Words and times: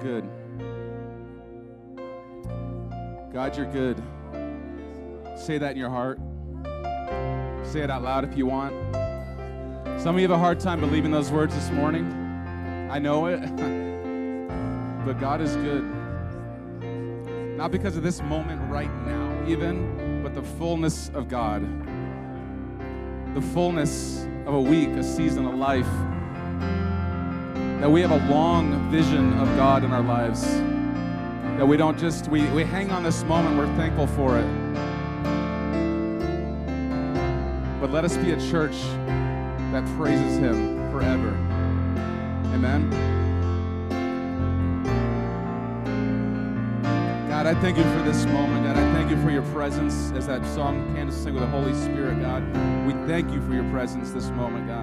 good. 0.00 0.28
God, 3.32 3.56
you're 3.56 3.66
good. 3.66 4.02
Say 5.36 5.58
that 5.58 5.72
in 5.72 5.76
your 5.76 5.90
heart. 5.90 6.18
Say 7.64 7.80
it 7.80 7.90
out 7.90 8.02
loud 8.02 8.24
if 8.24 8.36
you 8.36 8.46
want. 8.46 8.74
Some 10.00 10.14
of 10.14 10.20
you 10.20 10.28
have 10.28 10.30
a 10.30 10.38
hard 10.38 10.60
time 10.60 10.80
believing 10.80 11.10
those 11.10 11.30
words 11.30 11.54
this 11.54 11.70
morning. 11.70 12.06
I 12.90 12.98
know 12.98 13.26
it. 13.26 13.40
but 15.04 15.20
God 15.20 15.40
is 15.40 15.54
good. 15.56 15.84
Not 17.56 17.70
because 17.70 17.96
of 17.96 18.02
this 18.02 18.22
moment 18.22 18.60
right 18.70 18.92
now, 19.04 19.44
even, 19.46 20.22
but 20.22 20.34
the 20.34 20.42
fullness 20.42 21.10
of 21.14 21.28
God. 21.28 21.62
The 23.34 23.42
fullness 23.42 24.26
of 24.46 24.54
a 24.54 24.60
week, 24.60 24.90
a 24.90 25.02
season, 25.02 25.44
a 25.44 25.54
life. 25.54 25.86
That 27.80 27.90
we 27.90 28.00
have 28.00 28.10
a 28.10 28.28
long 28.28 28.90
vision 28.90 29.32
of 29.38 29.46
God 29.56 29.84
in 29.84 29.92
our 29.92 30.02
lives. 30.02 30.42
That 31.58 31.66
we 31.66 31.76
don't 31.76 31.98
just, 31.98 32.28
we, 32.28 32.44
we 32.50 32.64
hang 32.64 32.90
on 32.90 33.02
this 33.02 33.22
moment, 33.24 33.56
we're 33.56 33.72
thankful 33.76 34.06
for 34.06 34.38
it. 34.38 34.46
But 37.80 37.90
let 37.90 38.04
us 38.04 38.16
be 38.16 38.32
a 38.32 38.50
church 38.50 38.76
that 39.70 39.84
praises 39.96 40.38
Him 40.38 40.90
forever. 40.90 41.30
Amen. 42.52 42.90
God, 47.28 47.46
I 47.46 47.54
thank 47.60 47.76
you 47.76 47.84
for 47.84 48.02
this 48.02 48.24
moment. 48.26 48.66
God, 48.66 48.76
I 48.76 48.92
thank 48.94 49.10
you 49.10 49.22
for 49.22 49.30
your 49.30 49.42
presence 49.52 50.12
as 50.16 50.26
that 50.26 50.44
song 50.46 50.94
Candace 50.94 51.16
sang 51.16 51.34
with 51.34 51.42
the 51.42 51.48
Holy 51.48 51.74
Spirit, 51.74 52.20
God. 52.20 52.42
We 52.84 52.92
thank 53.06 53.32
you 53.32 53.40
for 53.46 53.54
your 53.54 53.70
presence 53.70 54.10
this 54.10 54.30
moment, 54.30 54.66
God. 54.66 54.77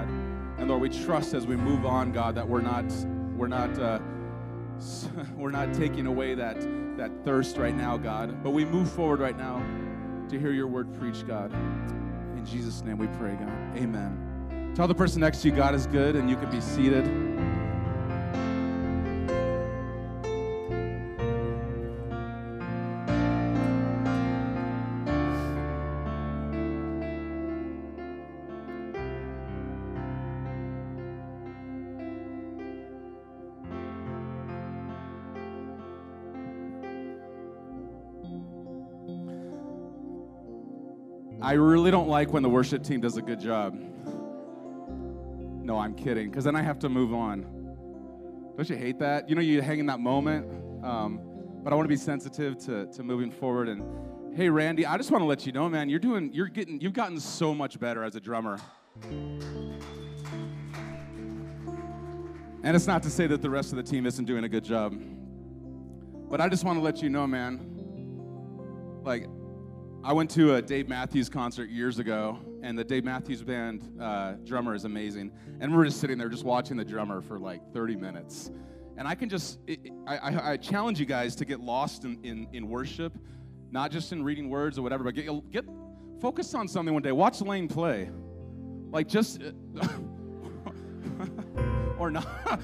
And 0.66 0.72
Lord, 0.72 0.82
we 0.82 0.90
trust 0.90 1.36
as 1.36 1.46
we 1.46 1.56
move 1.56 1.86
on, 1.86 2.12
God, 2.12 2.34
that 2.34 2.50
we're 2.50 2.60
not, 2.60 2.86
we're 3.38 3.46
not, 3.46 3.78
uh, 3.78 4.00
we're 5.38 5.52
not 5.52 5.72
taking 5.76 6.08
away 6.08 6.34
that, 6.34 6.60
that 6.98 7.12
thirst 7.24 7.58
right 7.58 7.76
now, 7.76 7.98
God. 7.98 8.44
But 8.44 8.50
we 8.50 8.66
move 8.66 8.92
forward 8.92 9.20
right 9.20 9.38
now 9.38 9.64
to 10.28 10.40
hear 10.40 10.52
your 10.52 10.66
word 10.66 10.92
preached, 11.00 11.28
God. 11.28 11.54
In 11.54 12.44
Jesus' 12.44 12.82
name 12.82 12.98
we 12.98 13.06
pray, 13.20 13.36
God. 13.36 13.78
Amen. 13.78 14.72
Tell 14.74 14.88
the 14.88 14.96
person 14.96 15.22
next 15.22 15.44
to 15.44 15.50
you, 15.50 15.56
God 15.56 15.76
is 15.76 15.86
good, 15.86 16.16
and 16.16 16.28
you 16.28 16.36
can 16.36 16.50
be 16.50 16.62
seated. 16.62 17.06
Really 41.56 41.92
don't 41.92 42.08
like 42.08 42.32
when 42.32 42.44
the 42.44 42.50
worship 42.50 42.84
team 42.84 43.02
does 43.02 43.18
a 43.18 43.22
good 43.22 43.40
job. 43.40 43.74
No, 45.64 45.78
I'm 45.80 45.96
kidding, 45.96 46.30
because 46.30 46.44
then 46.44 46.56
I 46.56 46.62
have 46.62 46.80
to 46.80 46.90
move 46.90 47.14
on. 47.14 47.42
Don't 48.56 48.70
you 48.70 48.76
hate 48.78 49.00
that? 49.00 49.28
You 49.28 49.36
know, 49.36 49.42
you 49.42 49.62
hang 49.62 49.80
in 49.80 49.88
that 49.88 50.00
moment. 50.00 50.48
Um, 50.84 51.20
but 51.64 51.74
I 51.74 51.76
want 51.76 51.86
to 51.86 51.90
be 51.90 51.98
sensitive 51.98 52.58
to, 52.66 52.86
to 52.94 53.04
moving 53.04 53.32
forward. 53.32 53.68
And 53.70 54.38
hey, 54.38 54.50
Randy, 54.50 54.86
I 54.86 54.98
just 54.98 55.10
want 55.10 55.24
to 55.24 55.26
let 55.26 55.48
you 55.48 55.52
know, 55.52 55.68
man, 55.68 55.90
you're 55.90 56.00
doing, 56.00 56.32
you're 56.32 56.48
getting, 56.48 56.80
you've 56.80 56.94
gotten 56.94 57.20
so 57.20 57.56
much 57.56 57.80
better 57.80 58.04
as 58.04 58.16
a 58.16 58.20
drummer. 58.20 58.60
And 62.64 62.76
it's 62.76 62.86
not 62.86 63.02
to 63.04 63.10
say 63.10 63.26
that 63.28 63.42
the 63.42 63.50
rest 63.50 63.72
of 63.72 63.78
the 63.78 63.84
team 63.84 64.06
isn't 64.06 64.26
doing 64.26 64.44
a 64.44 64.50
good 64.50 64.64
job. 64.64 64.96
But 66.30 66.40
I 66.40 66.50
just 66.50 66.64
want 66.64 66.78
to 66.78 66.84
let 66.84 67.02
you 67.02 67.10
know, 67.10 67.26
man, 67.26 67.60
like, 69.04 69.28
I 70.06 70.14
went 70.14 70.30
to 70.32 70.54
a 70.54 70.62
Dave 70.62 70.88
Matthews 70.88 71.30
concert 71.30 71.72
years 71.72 71.98
ago, 71.98 72.38
and 72.62 72.78
the 72.78 72.84
Dave 72.84 73.04
Matthews 73.04 73.42
Band 73.42 74.00
uh, 74.00 74.34
drummer 74.46 74.76
is 74.76 74.86
amazing. 74.86 75.32
And 75.60 75.72
we 75.72 75.82
are 75.82 75.86
just 75.86 76.00
sitting 76.00 76.20
there 76.20 76.30
just 76.30 76.44
watching 76.44 76.78
the 76.78 76.86
drummer 76.86 77.22
for 77.22 77.40
like 77.40 77.74
30 77.74 77.96
minutes. 77.96 78.52
And 78.98 79.08
I 79.08 79.16
can 79.16 79.30
just, 79.30 79.58
it, 79.66 79.80
I, 80.06 80.18
I, 80.18 80.52
I, 80.52 80.58
challenge 80.58 81.00
you 81.00 81.08
guys 81.08 81.36
to 81.38 81.46
get 81.46 81.60
lost 81.60 82.06
in, 82.06 82.20
in, 82.24 82.48
in, 82.54 82.70
worship, 82.70 83.18
not 83.72 83.90
just 83.90 84.12
in 84.12 84.24
reading 84.24 84.48
words 84.48 84.78
or 84.78 84.84
whatever, 84.84 85.04
but 85.04 85.16
get, 85.16 85.52
get 85.52 85.66
focus 86.22 86.54
on 86.54 86.68
something 86.68 86.94
one 86.94 87.02
day. 87.02 87.12
Watch 87.12 87.42
Lane 87.42 87.68
play. 87.68 88.12
Like 88.92 89.08
just, 89.08 89.42
or 91.98 92.12
not. 92.12 92.28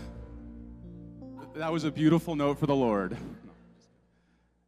that 1.55 1.71
was 1.71 1.85
a 1.85 1.91
beautiful 1.91 2.35
note 2.35 2.59
for 2.59 2.67
the 2.67 2.75
Lord. 2.75 3.17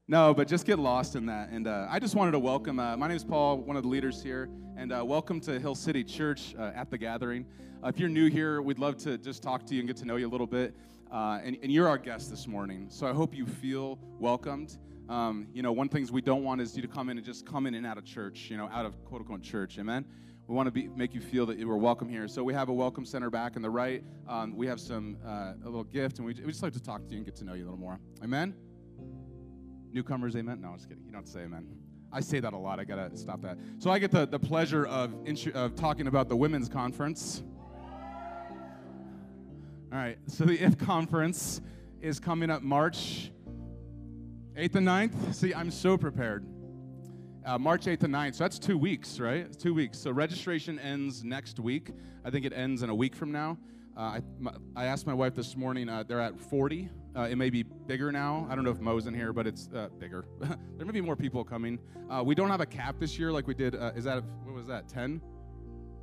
No, 0.09 0.33
but 0.33 0.49
just 0.49 0.65
get 0.65 0.79
lost 0.79 1.15
in 1.15 1.27
that. 1.27 1.49
And 1.49 1.65
uh, 1.65 1.87
I 1.89 1.97
just 1.97 2.13
wanted 2.13 2.31
to 2.33 2.39
welcome, 2.39 2.77
uh, 2.77 2.97
my 2.97 3.07
name 3.07 3.15
is 3.15 3.23
Paul, 3.23 3.59
one 3.59 3.77
of 3.77 3.83
the 3.83 3.89
leaders 3.89 4.21
here, 4.21 4.49
and 4.75 4.91
uh, 4.91 5.01
welcome 5.05 5.39
to 5.39 5.57
Hill 5.57 5.75
City 5.75 6.03
Church 6.03 6.53
uh, 6.59 6.73
at 6.75 6.91
the 6.91 6.97
gathering. 6.97 7.45
Uh, 7.81 7.87
if 7.87 7.97
you're 7.97 8.09
new 8.09 8.29
here, 8.29 8.61
we'd 8.61 8.79
love 8.79 8.97
to 8.97 9.17
just 9.17 9.41
talk 9.41 9.65
to 9.67 9.73
you 9.73 9.79
and 9.79 9.87
get 9.87 9.95
to 9.95 10.05
know 10.05 10.17
you 10.17 10.27
a 10.27 10.29
little 10.29 10.45
bit. 10.45 10.75
Uh, 11.09 11.39
and, 11.41 11.57
and, 11.63 11.71
you're 11.71 11.87
our 11.87 11.97
guest 11.97 12.29
this 12.29 12.47
morning, 12.47 12.87
so 12.89 13.07
I 13.07 13.13
hope 13.13 13.33
you 13.33 13.45
feel 13.45 13.97
welcomed. 14.19 14.77
Um, 15.07 15.47
you 15.53 15.61
know, 15.61 15.71
one 15.71 15.87
things 15.87 16.11
we 16.11 16.21
don't 16.21 16.43
want 16.43 16.59
is 16.59 16.75
you 16.75 16.81
to 16.81 16.87
come 16.89 17.09
in 17.09 17.15
and 17.15 17.25
just 17.25 17.45
come 17.45 17.65
in 17.65 17.73
and 17.73 17.85
out 17.85 17.97
of 17.97 18.03
church, 18.03 18.49
you 18.49 18.57
know, 18.57 18.67
out 18.73 18.85
of 18.85 19.01
quote 19.05 19.21
unquote 19.21 19.41
church. 19.41 19.79
Amen. 19.79 20.03
We 20.47 20.55
want 20.55 20.67
to 20.67 20.71
be, 20.71 20.89
make 20.89 21.13
you 21.13 21.21
feel 21.21 21.45
that 21.45 21.57
you 21.57 21.71
are 21.71 21.77
welcome 21.77 22.09
here. 22.09 22.27
So 22.27 22.43
we 22.43 22.53
have 22.53 22.67
a 22.67 22.73
welcome 22.73 23.05
center 23.05 23.29
back 23.29 23.55
on 23.55 23.61
the 23.61 23.69
right. 23.69 24.03
Um, 24.27 24.57
we 24.57 24.67
have 24.67 24.81
some 24.81 25.15
a 25.23 25.55
little 25.63 25.85
gift, 25.85 26.17
and 26.17 26.25
we, 26.25 26.33
we 26.33 26.51
just 26.51 26.61
like 26.61 26.73
to 26.73 26.81
talk 26.81 27.05
to 27.05 27.11
you 27.11 27.17
and 27.17 27.25
get 27.25 27.37
to 27.37 27.45
know 27.45 27.53
you 27.53 27.63
a 27.63 27.67
little 27.67 27.79
more. 27.79 27.99
Amen. 28.21 28.53
Newcomers, 29.93 30.35
amen? 30.35 30.61
No, 30.61 30.69
I'm 30.69 30.75
just 30.75 30.89
kidding. 30.89 31.03
You 31.05 31.11
don't 31.11 31.27
say 31.27 31.41
amen. 31.41 31.67
I 32.11 32.19
say 32.19 32.39
that 32.39 32.53
a 32.53 32.57
lot. 32.57 32.79
I 32.79 32.83
got 32.83 33.11
to 33.11 33.17
stop 33.17 33.41
that. 33.41 33.57
So 33.79 33.91
I 33.91 33.99
get 33.99 34.11
the, 34.11 34.25
the 34.25 34.39
pleasure 34.39 34.85
of, 34.85 35.13
of 35.53 35.75
talking 35.75 36.07
about 36.07 36.29
the 36.29 36.35
women's 36.35 36.69
conference. 36.69 37.43
All 39.91 39.99
right, 39.99 40.17
so 40.27 40.45
the 40.45 40.59
IF 40.59 40.77
conference 40.85 41.61
is 42.01 42.19
coming 42.19 42.49
up 42.49 42.63
March 42.63 43.31
8th 44.55 44.75
and 44.75 44.87
9th. 44.87 45.33
See, 45.35 45.53
I'm 45.53 45.71
so 45.71 45.97
prepared. 45.97 46.45
Uh, 47.45 47.57
March 47.57 47.85
8th 47.85 48.03
and 48.03 48.13
9th. 48.13 48.35
So 48.35 48.43
that's 48.43 48.59
two 48.59 48.77
weeks, 48.77 49.19
right? 49.19 49.45
It's 49.45 49.57
two 49.57 49.73
weeks. 49.73 49.99
So 49.99 50.11
registration 50.11 50.79
ends 50.79 51.23
next 51.23 51.59
week. 51.59 51.91
I 52.25 52.29
think 52.29 52.45
it 52.45 52.53
ends 52.53 52.83
in 52.83 52.89
a 52.89 52.95
week 52.95 53.15
from 53.15 53.31
now. 53.31 53.57
Uh, 53.95 53.99
I, 53.99 54.21
my, 54.39 54.51
I 54.75 54.85
asked 54.85 55.05
my 55.05 55.13
wife 55.13 55.35
this 55.35 55.55
morning, 55.55 55.87
uh, 55.87 56.03
they're 56.07 56.19
at 56.21 56.39
40. 56.39 56.89
Uh, 57.15 57.21
it 57.29 57.35
may 57.35 57.51
be 57.51 57.61
bigger 57.61 58.11
now. 58.11 58.47
I 58.49 58.55
don't 58.55 58.63
know 58.63 58.71
if 58.71 58.79
Mo's 58.79 59.05
in 59.05 59.13
here, 59.13 59.31
but 59.33 59.45
it's 59.45 59.69
uh, 59.75 59.89
bigger. 59.99 60.25
there 60.39 60.85
may 60.85 60.91
be 60.91 61.01
more 61.01 61.15
people 61.15 61.43
coming. 61.43 61.77
Uh, 62.09 62.23
we 62.25 62.33
don't 62.33 62.49
have 62.49 62.61
a 62.61 62.65
cap 62.65 62.95
this 62.99 63.19
year 63.19 63.31
like 63.31 63.45
we 63.45 63.53
did. 63.53 63.75
Uh, 63.75 63.91
is 63.95 64.05
that, 64.05 64.23
what 64.43 64.55
was 64.55 64.65
that, 64.67 64.87
10? 64.87 65.21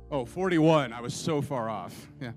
Oh, 0.09 0.25
41. 0.25 0.93
I 0.93 1.01
was 1.01 1.13
so 1.13 1.41
far 1.41 1.69
off. 1.69 2.07
Yeah. 2.21 2.31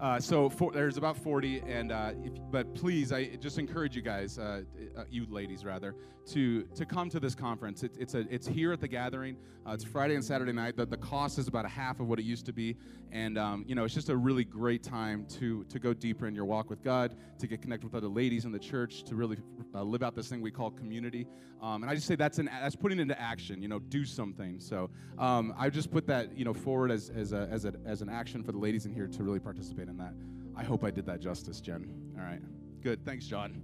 Uh, 0.00 0.18
so 0.18 0.48
for, 0.48 0.72
there's 0.72 0.96
about 0.96 1.14
40, 1.14 1.62
and 1.66 1.92
uh, 1.92 2.12
if, 2.24 2.32
but 2.50 2.74
please, 2.74 3.12
I 3.12 3.26
just 3.36 3.58
encourage 3.58 3.94
you 3.94 4.00
guys, 4.00 4.38
uh, 4.38 4.62
uh 4.96 5.04
you 5.10 5.26
ladies 5.28 5.62
rather, 5.62 5.94
to 6.26 6.62
to 6.74 6.86
come 6.86 7.10
to 7.10 7.20
this 7.20 7.34
conference. 7.34 7.82
It, 7.82 7.96
it's 7.98 8.14
a 8.14 8.20
it's 8.30 8.46
here 8.46 8.72
at 8.72 8.80
the 8.80 8.88
gathering. 8.88 9.36
Uh, 9.66 9.72
it's 9.72 9.84
Friday 9.84 10.14
and 10.14 10.24
Saturday 10.24 10.52
night. 10.52 10.76
The, 10.76 10.86
the 10.86 10.96
cost 10.96 11.38
is 11.38 11.48
about 11.48 11.66
a 11.66 11.68
half 11.68 12.00
of 12.00 12.08
what 12.08 12.18
it 12.18 12.24
used 12.24 12.46
to 12.46 12.52
be, 12.52 12.76
and 13.12 13.36
um, 13.36 13.64
you 13.66 13.74
know 13.74 13.84
it's 13.84 13.94
just 13.94 14.08
a 14.08 14.16
really 14.16 14.44
great 14.44 14.82
time 14.82 15.26
to 15.38 15.64
to 15.64 15.78
go 15.78 15.92
deeper 15.92 16.26
in 16.26 16.34
your 16.34 16.46
walk 16.46 16.70
with 16.70 16.82
God, 16.82 17.14
to 17.38 17.46
get 17.46 17.60
connected 17.60 17.86
with 17.86 17.94
other 17.94 18.08
ladies 18.08 18.46
in 18.46 18.52
the 18.52 18.58
church, 18.58 19.02
to 19.04 19.14
really 19.14 19.36
uh, 19.74 19.82
live 19.82 20.02
out 20.02 20.14
this 20.14 20.28
thing 20.28 20.40
we 20.40 20.50
call 20.50 20.70
community. 20.70 21.26
Um, 21.60 21.82
and 21.82 21.90
I 21.90 21.94
just 21.94 22.06
say 22.06 22.16
that's 22.16 22.38
an 22.38 22.46
that's 22.46 22.76
putting 22.76 23.00
into 23.00 23.20
action. 23.20 23.60
You 23.60 23.68
know, 23.68 23.78
do 23.78 24.04
something. 24.06 24.60
So 24.60 24.88
um, 25.18 25.54
I 25.58 25.68
just 25.68 25.90
put 25.90 26.06
that 26.06 26.36
you 26.36 26.44
know 26.44 26.54
forward 26.54 26.90
as 26.90 27.10
as 27.10 27.32
a, 27.32 27.48
as 27.50 27.66
a, 27.66 27.74
as 27.84 28.02
an 28.02 28.08
action 28.08 28.42
for 28.42 28.52
the 28.52 28.58
ladies 28.58 28.86
in 28.86 28.94
here 28.94 29.06
to 29.08 29.22
really 29.22 29.40
participate 29.40 29.88
in 29.90 29.98
that. 29.98 30.14
I 30.56 30.64
hope 30.64 30.84
I 30.84 30.90
did 30.90 31.06
that 31.06 31.20
justice, 31.20 31.60
Jen. 31.60 31.88
All 32.18 32.24
right. 32.24 32.40
Good. 32.82 33.04
Thanks, 33.04 33.26
John. 33.26 33.62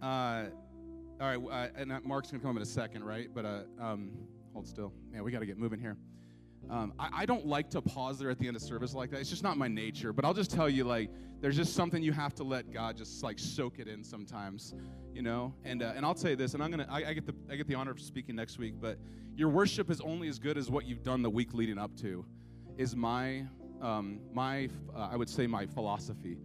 Uh, 0.00 0.44
all 1.20 1.36
right. 1.36 1.70
Uh, 1.74 1.80
and 1.80 1.92
Mark's 2.04 2.30
going 2.30 2.40
to 2.40 2.46
come 2.46 2.56
in 2.56 2.62
a 2.62 2.66
second, 2.66 3.04
right? 3.04 3.28
But 3.34 3.44
uh, 3.44 3.60
um, 3.80 4.10
hold 4.52 4.68
still. 4.68 4.92
Man, 5.10 5.24
we 5.24 5.32
got 5.32 5.40
to 5.40 5.46
get 5.46 5.58
moving 5.58 5.80
here. 5.80 5.96
Um, 6.70 6.94
I, 6.98 7.10
I, 7.12 7.26
don't 7.26 7.46
like 7.46 7.68
to 7.70 7.82
pause 7.82 8.18
there 8.18 8.30
at 8.30 8.38
the 8.38 8.46
end 8.46 8.56
of 8.56 8.62
service 8.62 8.94
like 8.94 9.10
that. 9.10 9.20
It's 9.20 9.28
just 9.28 9.42
not 9.42 9.58
my 9.58 9.68
nature. 9.68 10.14
But 10.14 10.24
I'll 10.24 10.32
just 10.32 10.50
tell 10.50 10.68
you, 10.68 10.84
like, 10.84 11.10
there's 11.40 11.56
just 11.56 11.74
something 11.74 12.02
you 12.02 12.12
have 12.12 12.34
to 12.36 12.44
let 12.44 12.72
God 12.72 12.96
just 12.96 13.22
like 13.22 13.38
soak 13.38 13.78
it 13.78 13.86
in 13.86 14.02
sometimes, 14.02 14.74
you 15.12 15.20
know. 15.20 15.52
And 15.64 15.82
uh, 15.82 15.92
and 15.94 16.06
I'll 16.06 16.14
tell 16.14 16.30
you 16.30 16.36
this, 16.36 16.54
and 16.54 16.62
I'm 16.62 16.70
gonna 16.70 16.86
I, 16.88 17.04
I, 17.04 17.12
get 17.12 17.26
the 17.26 17.34
I 17.50 17.56
get 17.56 17.68
the 17.68 17.74
honor 17.74 17.90
of 17.90 18.00
speaking 18.00 18.34
next 18.34 18.58
week. 18.58 18.74
But 18.80 18.98
your 19.36 19.50
worship 19.50 19.90
is 19.90 20.00
only 20.00 20.28
as 20.28 20.38
good 20.38 20.56
as 20.56 20.70
what 20.70 20.86
you've 20.86 21.02
done 21.02 21.20
the 21.20 21.30
week 21.30 21.52
leading 21.52 21.76
up 21.76 21.94
to 21.98 22.24
is 22.78 22.96
my 22.96 23.44
um, 23.80 24.20
my 24.32 24.68
uh, 24.94 25.08
I 25.12 25.16
would 25.16 25.28
say 25.28 25.46
my 25.46 25.66
philosophy 25.66 26.38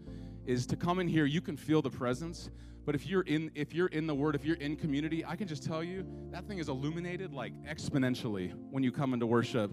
is 0.45 0.65
to 0.67 0.75
come 0.75 0.99
in 0.99 1.07
here. 1.07 1.25
You 1.25 1.41
can 1.41 1.55
feel 1.55 1.81
the 1.81 1.89
presence, 1.89 2.49
but 2.85 2.95
if 2.95 3.07
you're 3.07 3.21
in 3.21 3.51
if 3.55 3.73
you're 3.73 3.87
in 3.87 4.07
the 4.07 4.15
Word, 4.15 4.35
if 4.35 4.45
you're 4.45 4.57
in 4.57 4.75
community, 4.75 5.23
I 5.25 5.35
can 5.35 5.47
just 5.47 5.63
tell 5.63 5.83
you 5.83 6.05
that 6.31 6.47
thing 6.47 6.57
is 6.57 6.69
illuminated 6.69 7.33
like 7.33 7.53
exponentially 7.63 8.53
when 8.71 8.83
you 8.83 8.91
come 8.91 9.13
into 9.13 9.25
worship. 9.25 9.71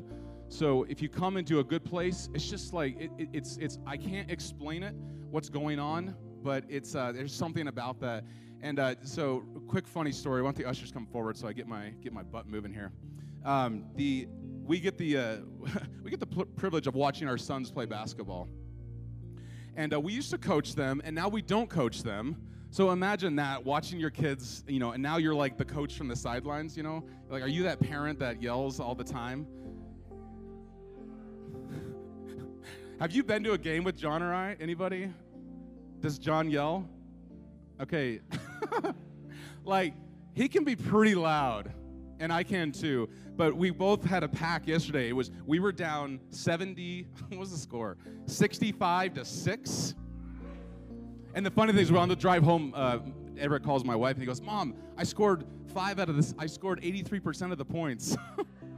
So 0.49 0.85
if 0.85 1.03
you 1.03 1.09
come 1.09 1.37
into 1.37 1.59
a 1.59 1.65
good 1.65 1.85
place, 1.85 2.29
it's 2.35 2.49
just 2.49 2.73
like 2.73 3.01
it, 3.01 3.11
it, 3.19 3.29
it's 3.33 3.57
it's 3.57 3.79
I 3.87 3.97
can't 3.97 4.31
explain 4.31 4.83
it 4.83 4.95
what's 5.31 5.49
going 5.49 5.79
on, 5.79 6.15
but 6.43 6.65
it's 6.69 6.95
uh, 6.95 7.13
there's 7.13 7.35
something 7.35 7.69
about 7.69 8.01
that. 8.01 8.25
And 8.63 8.79
uh, 8.79 8.95
so, 9.03 9.45
quick 9.69 9.87
funny 9.87 10.13
story. 10.13 10.41
I 10.41 10.45
want 10.45 10.57
the 10.57 10.65
ushers 10.65 10.91
come 10.91 11.07
forward 11.07 11.37
so 11.37 11.47
I 11.47 11.53
get 11.53 11.67
my 11.67 11.91
get 12.03 12.13
my 12.13 12.23
butt 12.23 12.49
moving 12.49 12.73
here. 12.73 12.91
Um, 13.45 13.85
the 13.97 14.29
we 14.67 14.81
get 14.81 14.99
the 14.99 15.17
uh, 15.17 15.37
we 16.03 16.11
get 16.11 16.21
the 16.21 16.27
privilege 16.27 16.87
of 16.87 16.95
watching 16.95 17.29
our 17.29 17.39
sons 17.39 17.71
play 17.71 17.87
basketball, 17.87 18.49
and 19.77 19.95
uh, 19.95 20.01
we 20.01 20.13
used 20.13 20.31
to 20.31 20.39
coach 20.39 20.75
them, 20.75 21.01
and 21.05 21.15
now 21.15 21.29
we 21.29 21.43
don't 21.43 21.71
coach 21.71 22.03
them. 22.03 22.37
So 22.71 22.91
imagine 22.91 23.37
that 23.37 23.65
watching 23.65 24.01
your 24.01 24.11
kids, 24.11 24.65
you 24.67 24.79
know, 24.79 24.91
and 24.91 25.03
now 25.03 25.17
you're 25.17 25.35
like 25.35 25.57
the 25.57 25.65
coach 25.65 25.97
from 25.97 26.09
the 26.09 26.17
sidelines, 26.17 26.77
you 26.77 26.83
know, 26.83 27.05
like 27.31 27.43
are 27.43 27.49
you 27.49 27.63
that 27.63 27.81
parent 27.81 28.19
that 28.19 28.43
yells 28.43 28.81
all 28.81 28.95
the 28.95 29.05
time? 29.05 29.47
Have 33.01 33.13
you 33.13 33.23
been 33.23 33.45
to 33.45 33.53
a 33.53 33.59
game 33.59 33.85
with 33.85 33.97
John 33.97 34.23
or 34.23 34.35
I? 34.35 34.57
Anybody? 34.61 35.11
Does 36.01 36.19
John 36.19 36.51
yell? 36.51 36.89
Okay. 37.81 38.21
like, 39.65 39.95
he 40.35 40.49
can 40.49 40.65
be 40.65 40.77
pretty 40.77 41.15
loud, 41.15 41.73
and 42.21 42.33
I 42.33 42.43
can 42.43 42.73
too. 42.73 43.09
But 43.37 43.57
we 43.57 43.71
both 43.71 44.05
had 44.05 44.23
a 44.23 44.29
pack 44.29 44.67
yesterday. 44.67 45.09
It 45.09 45.13
was 45.13 45.31
we 45.47 45.61
were 45.61 45.73
down 45.73 46.21
70, 46.31 47.07
what 47.29 47.39
was 47.39 47.51
the 47.51 47.59
score? 47.59 47.97
65 48.27 49.15
to 49.15 49.25
6. 49.25 49.95
And 51.35 51.45
the 51.45 51.51
funny 51.51 51.73
thing 51.73 51.83
is, 51.83 51.93
we're 51.93 51.99
on 51.99 52.09
the 52.09 52.17
drive 52.17 52.43
home. 52.43 52.73
Uh, 52.75 52.99
Everett 53.39 53.63
calls 53.63 53.85
my 53.85 53.95
wife 53.95 54.15
and 54.15 54.23
he 54.23 54.27
goes, 54.27 54.41
Mom, 54.41 54.75
I 54.97 55.05
scored 55.05 55.45
five 55.75 55.99
out 55.99 56.09
of 56.09 56.17
this. 56.17 56.35
I 56.39 56.47
scored 56.47 56.81
83% 56.81 57.53
of 57.53 57.59
the 57.59 57.65
points. 57.65 58.17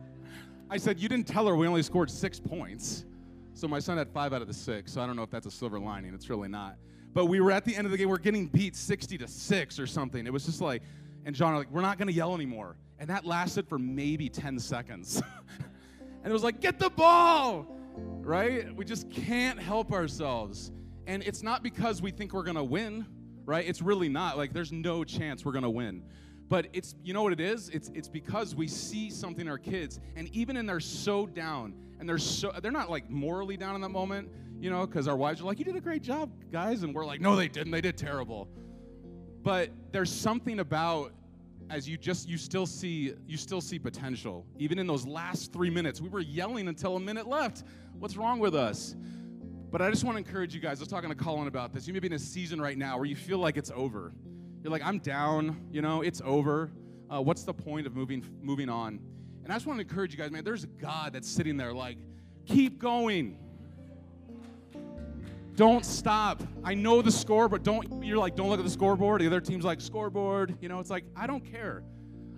I 0.70 0.76
said, 0.76 0.98
You 0.98 1.08
didn't 1.08 1.28
tell 1.28 1.46
her 1.46 1.54
we 1.54 1.68
only 1.68 1.82
scored 1.82 2.10
six 2.10 2.40
points. 2.40 3.04
So 3.54 3.66
my 3.68 3.78
son 3.78 3.98
had 3.98 4.08
five 4.10 4.32
out 4.32 4.42
of 4.42 4.48
the 4.48 4.54
six. 4.54 4.92
So 4.92 5.00
I 5.00 5.06
don't 5.06 5.16
know 5.16 5.22
if 5.22 5.30
that's 5.30 5.46
a 5.46 5.50
silver 5.50 5.78
lining. 5.78 6.14
It's 6.14 6.28
really 6.28 6.48
not. 6.48 6.76
But 7.12 7.26
we 7.26 7.40
were 7.40 7.50
at 7.50 7.64
the 7.64 7.74
end 7.74 7.86
of 7.86 7.90
the 7.90 7.96
game. 7.98 8.08
We're 8.08 8.18
getting 8.18 8.46
beat 8.46 8.76
60 8.76 9.18
to 9.18 9.28
six 9.28 9.78
or 9.78 9.86
something. 9.86 10.26
It 10.26 10.32
was 10.32 10.44
just 10.46 10.60
like, 10.60 10.82
and 11.24 11.34
John 11.34 11.54
like, 11.54 11.70
we're 11.70 11.80
not 11.82 11.98
going 11.98 12.08
to 12.08 12.14
yell 12.14 12.34
anymore. 12.34 12.76
And 12.98 13.08
that 13.10 13.24
lasted 13.24 13.68
for 13.68 13.78
maybe 13.78 14.28
10 14.28 14.58
seconds. 14.58 15.22
and 16.00 16.26
it 16.26 16.32
was 16.32 16.42
like, 16.42 16.60
get 16.60 16.78
the 16.78 16.90
ball, 16.90 17.66
right? 17.96 18.74
We 18.74 18.84
just 18.84 19.10
can't 19.10 19.60
help 19.60 19.92
ourselves. 19.92 20.72
And 21.06 21.22
it's 21.22 21.42
not 21.42 21.62
because 21.62 22.02
we 22.02 22.10
think 22.10 22.32
we're 22.32 22.42
going 22.42 22.56
to 22.56 22.64
win, 22.64 23.06
right? 23.44 23.66
It's 23.66 23.80
really 23.80 24.08
not. 24.08 24.36
Like, 24.36 24.52
there's 24.52 24.72
no 24.72 25.04
chance 25.04 25.44
we're 25.44 25.52
going 25.52 25.62
to 25.62 25.70
win. 25.70 26.02
But 26.48 26.68
it's, 26.72 26.94
you 27.04 27.12
know 27.12 27.22
what 27.22 27.32
it 27.32 27.40
is? 27.40 27.68
It's, 27.68 27.90
it's 27.94 28.08
because 28.08 28.54
we 28.54 28.68
see 28.68 29.10
something 29.10 29.42
in 29.42 29.48
our 29.48 29.58
kids, 29.58 30.00
and 30.16 30.28
even 30.34 30.56
in 30.56 30.66
they're 30.66 30.80
so 30.80 31.26
down, 31.26 31.74
and 32.00 32.08
they're 32.08 32.18
so 32.18 32.52
they're 32.62 32.72
not 32.72 32.90
like 32.90 33.10
morally 33.10 33.56
down 33.56 33.74
in 33.74 33.80
that 33.82 33.90
moment, 33.90 34.30
you 34.60 34.70
know, 34.70 34.86
because 34.86 35.08
our 35.08 35.16
wives 35.16 35.40
are 35.40 35.44
like, 35.44 35.58
"You 35.58 35.64
did 35.64 35.76
a 35.76 35.80
great 35.80 36.02
job, 36.02 36.30
guys," 36.50 36.82
and 36.82 36.94
we're 36.94 37.04
like, 37.04 37.20
"No, 37.20 37.36
they 37.36 37.48
didn't. 37.48 37.72
They 37.72 37.80
did 37.80 37.96
terrible." 37.96 38.48
But 39.42 39.70
there's 39.92 40.12
something 40.12 40.60
about 40.60 41.12
as 41.70 41.88
you 41.88 41.96
just 41.96 42.28
you 42.28 42.38
still 42.38 42.66
see 42.66 43.14
you 43.26 43.36
still 43.36 43.60
see 43.60 43.78
potential. 43.78 44.46
Even 44.58 44.78
in 44.78 44.86
those 44.86 45.06
last 45.06 45.52
three 45.52 45.70
minutes 45.70 46.00
we 46.00 46.08
were 46.08 46.20
yelling 46.20 46.68
until 46.68 46.96
a 46.96 47.00
minute 47.00 47.26
left. 47.26 47.64
What's 47.98 48.16
wrong 48.16 48.38
with 48.38 48.54
us? 48.54 48.96
But 49.70 49.82
i 49.82 49.90
just 49.90 50.04
want 50.04 50.16
to 50.16 50.18
encourage 50.18 50.54
you 50.54 50.60
guys 50.60 50.78
i 50.78 50.80
was 50.80 50.88
talking 50.88 51.10
to 51.10 51.16
colin 51.16 51.48
about 51.48 51.72
this. 51.72 51.86
You 51.86 51.92
may 51.92 52.00
be 52.00 52.06
in 52.06 52.14
a 52.14 52.18
season 52.18 52.60
right 52.60 52.78
now 52.78 52.96
where 52.96 53.06
you 53.06 53.16
feel 53.16 53.38
like 53.38 53.56
it's 53.56 53.70
over. 53.74 54.12
You're 54.62 54.72
like 54.72 54.82
i'm 54.84 54.98
down 54.98 55.68
you 55.70 55.82
know 55.82 56.02
it's 56.02 56.22
over. 56.24 56.70
Uh, 57.10 57.22
what's 57.22 57.42
the 57.42 57.54
point 57.54 57.86
of 57.86 57.94
moving 57.94 58.24
moving 58.42 58.68
on? 58.68 59.00
And 59.48 59.52
I 59.54 59.56
just 59.56 59.66
want 59.66 59.78
to 59.78 59.82
encourage 59.82 60.12
you 60.12 60.18
guys, 60.18 60.30
man, 60.30 60.44
there's 60.44 60.64
a 60.64 60.66
God 60.66 61.14
that's 61.14 61.26
sitting 61.26 61.56
there 61.56 61.72
like, 61.72 61.96
keep 62.44 62.78
going. 62.78 63.38
Don't 65.58 65.84
stop. 65.84 66.40
I 66.62 66.74
know 66.74 67.02
the 67.02 67.10
score, 67.10 67.48
but 67.48 67.64
don't, 67.64 68.04
you're 68.04 68.16
like, 68.16 68.36
don't 68.36 68.48
look 68.48 68.60
at 68.60 68.64
the 68.64 68.70
scoreboard. 68.70 69.20
The 69.20 69.26
other 69.26 69.40
team's 69.40 69.64
like, 69.64 69.80
scoreboard. 69.80 70.56
You 70.60 70.68
know, 70.68 70.78
it's 70.78 70.88
like, 70.88 71.02
I 71.16 71.26
don't 71.26 71.44
care. 71.44 71.82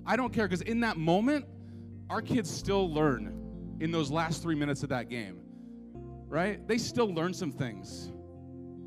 I 0.06 0.16
don't 0.16 0.32
care 0.32 0.48
because 0.48 0.62
in 0.62 0.80
that 0.80 0.96
moment, 0.96 1.44
our 2.08 2.22
kids 2.22 2.50
still 2.50 2.90
learn 2.90 3.76
in 3.78 3.90
those 3.90 4.10
last 4.10 4.40
three 4.40 4.54
minutes 4.54 4.82
of 4.84 4.88
that 4.88 5.10
game, 5.10 5.38
right? 6.28 6.66
They 6.66 6.78
still 6.78 7.12
learn 7.12 7.34
some 7.34 7.52
things. 7.52 8.10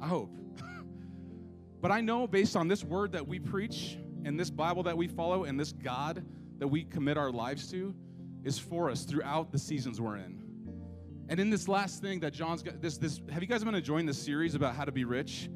I 0.01 0.07
hope. 0.07 0.36
but 1.81 1.91
I 1.91 2.01
know 2.01 2.25
based 2.25 2.56
on 2.56 2.68
this 2.68 2.83
word 2.83 3.12
that 3.12 3.27
we 3.27 3.38
preach 3.38 4.00
and 4.25 4.39
this 4.39 4.50
Bible 4.50 4.81
that 4.81 4.97
we 4.97 5.07
follow 5.07 5.44
and 5.44 5.59
this 5.59 5.74
God 5.74 6.25
that 6.57 6.68
we 6.68 6.86
commit 6.86 7.19
our 7.19 7.31
lives 7.31 7.69
to, 7.69 7.94
is 8.44 8.57
for 8.57 8.89
us 8.89 9.03
throughout 9.03 9.51
the 9.51 9.59
seasons 9.59 10.01
we're 10.01 10.18
in. 10.18 10.43
And 11.30 11.40
in 11.40 11.50
this 11.50 11.68
last 11.68 12.02
thing 12.02 12.20
that 12.20 12.34
John's 12.34 12.62
got, 12.62 12.81
this, 12.81 12.98
this, 12.98 13.22
have 13.31 13.42
you 13.42 13.48
guys 13.48 13.64
been 13.64 13.75
enjoying 13.75 14.06
this 14.06 14.22
series 14.22 14.56
about 14.56 14.75
how 14.75 14.84
to 14.84 14.92
be 14.92 15.06
rich? 15.06 15.50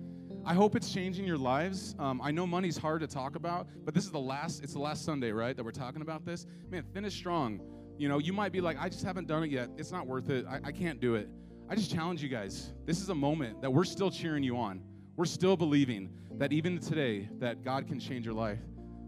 I 0.46 0.54
hope 0.54 0.78
it's 0.78 0.94
changing 0.94 1.26
your 1.26 1.38
lives. 1.38 1.94
Um, 2.00 2.22
I 2.24 2.32
know 2.32 2.48
money's 2.48 2.78
hard 2.78 3.02
to 3.02 3.08
talk 3.08 3.36
about, 3.36 3.68
but 3.84 3.94
this 3.94 4.06
is 4.06 4.12
the 4.12 4.20
last, 4.20 4.64
it's 4.64 4.74
the 4.74 4.80
last 4.80 5.04
Sunday, 5.04 5.32
right, 5.32 5.58
that 5.58 5.64
we're 5.64 5.72
talking 5.72 6.02
about 6.02 6.26
this. 6.26 6.46
Man, 6.70 6.84
finish 6.94 7.14
strong. 7.14 7.60
You 7.98 8.08
know, 8.08 8.18
you 8.20 8.32
might 8.32 8.54
be 8.54 8.62
like, 8.62 8.78
I 8.80 8.88
just 8.88 9.04
haven't 9.04 9.28
done 9.28 9.44
it 9.44 9.52
yet. 9.52 9.70
It's 9.76 9.92
not 9.92 10.08
worth 10.08 10.30
it. 10.30 10.46
I, 10.50 10.60
I 10.64 10.72
can't 10.72 11.02
do 11.02 11.16
it. 11.16 11.28
I 11.70 11.76
just 11.76 11.92
challenge 11.92 12.24
you 12.24 12.30
guys. 12.30 12.74
This 12.86 13.02
is 13.02 13.10
a 13.10 13.16
moment 13.16 13.62
that 13.62 13.70
we're 13.70 13.84
still 13.84 14.10
cheering 14.10 14.42
you 14.42 14.56
on. 14.56 14.82
We're 15.18 15.26
still 15.26 15.58
believing 15.58 16.12
that 16.38 16.54
even 16.54 16.80
today, 16.80 17.28
that 17.40 17.66
God 17.66 17.88
can 17.88 18.00
change 18.00 18.24
your 18.24 18.36
life, 18.36 18.60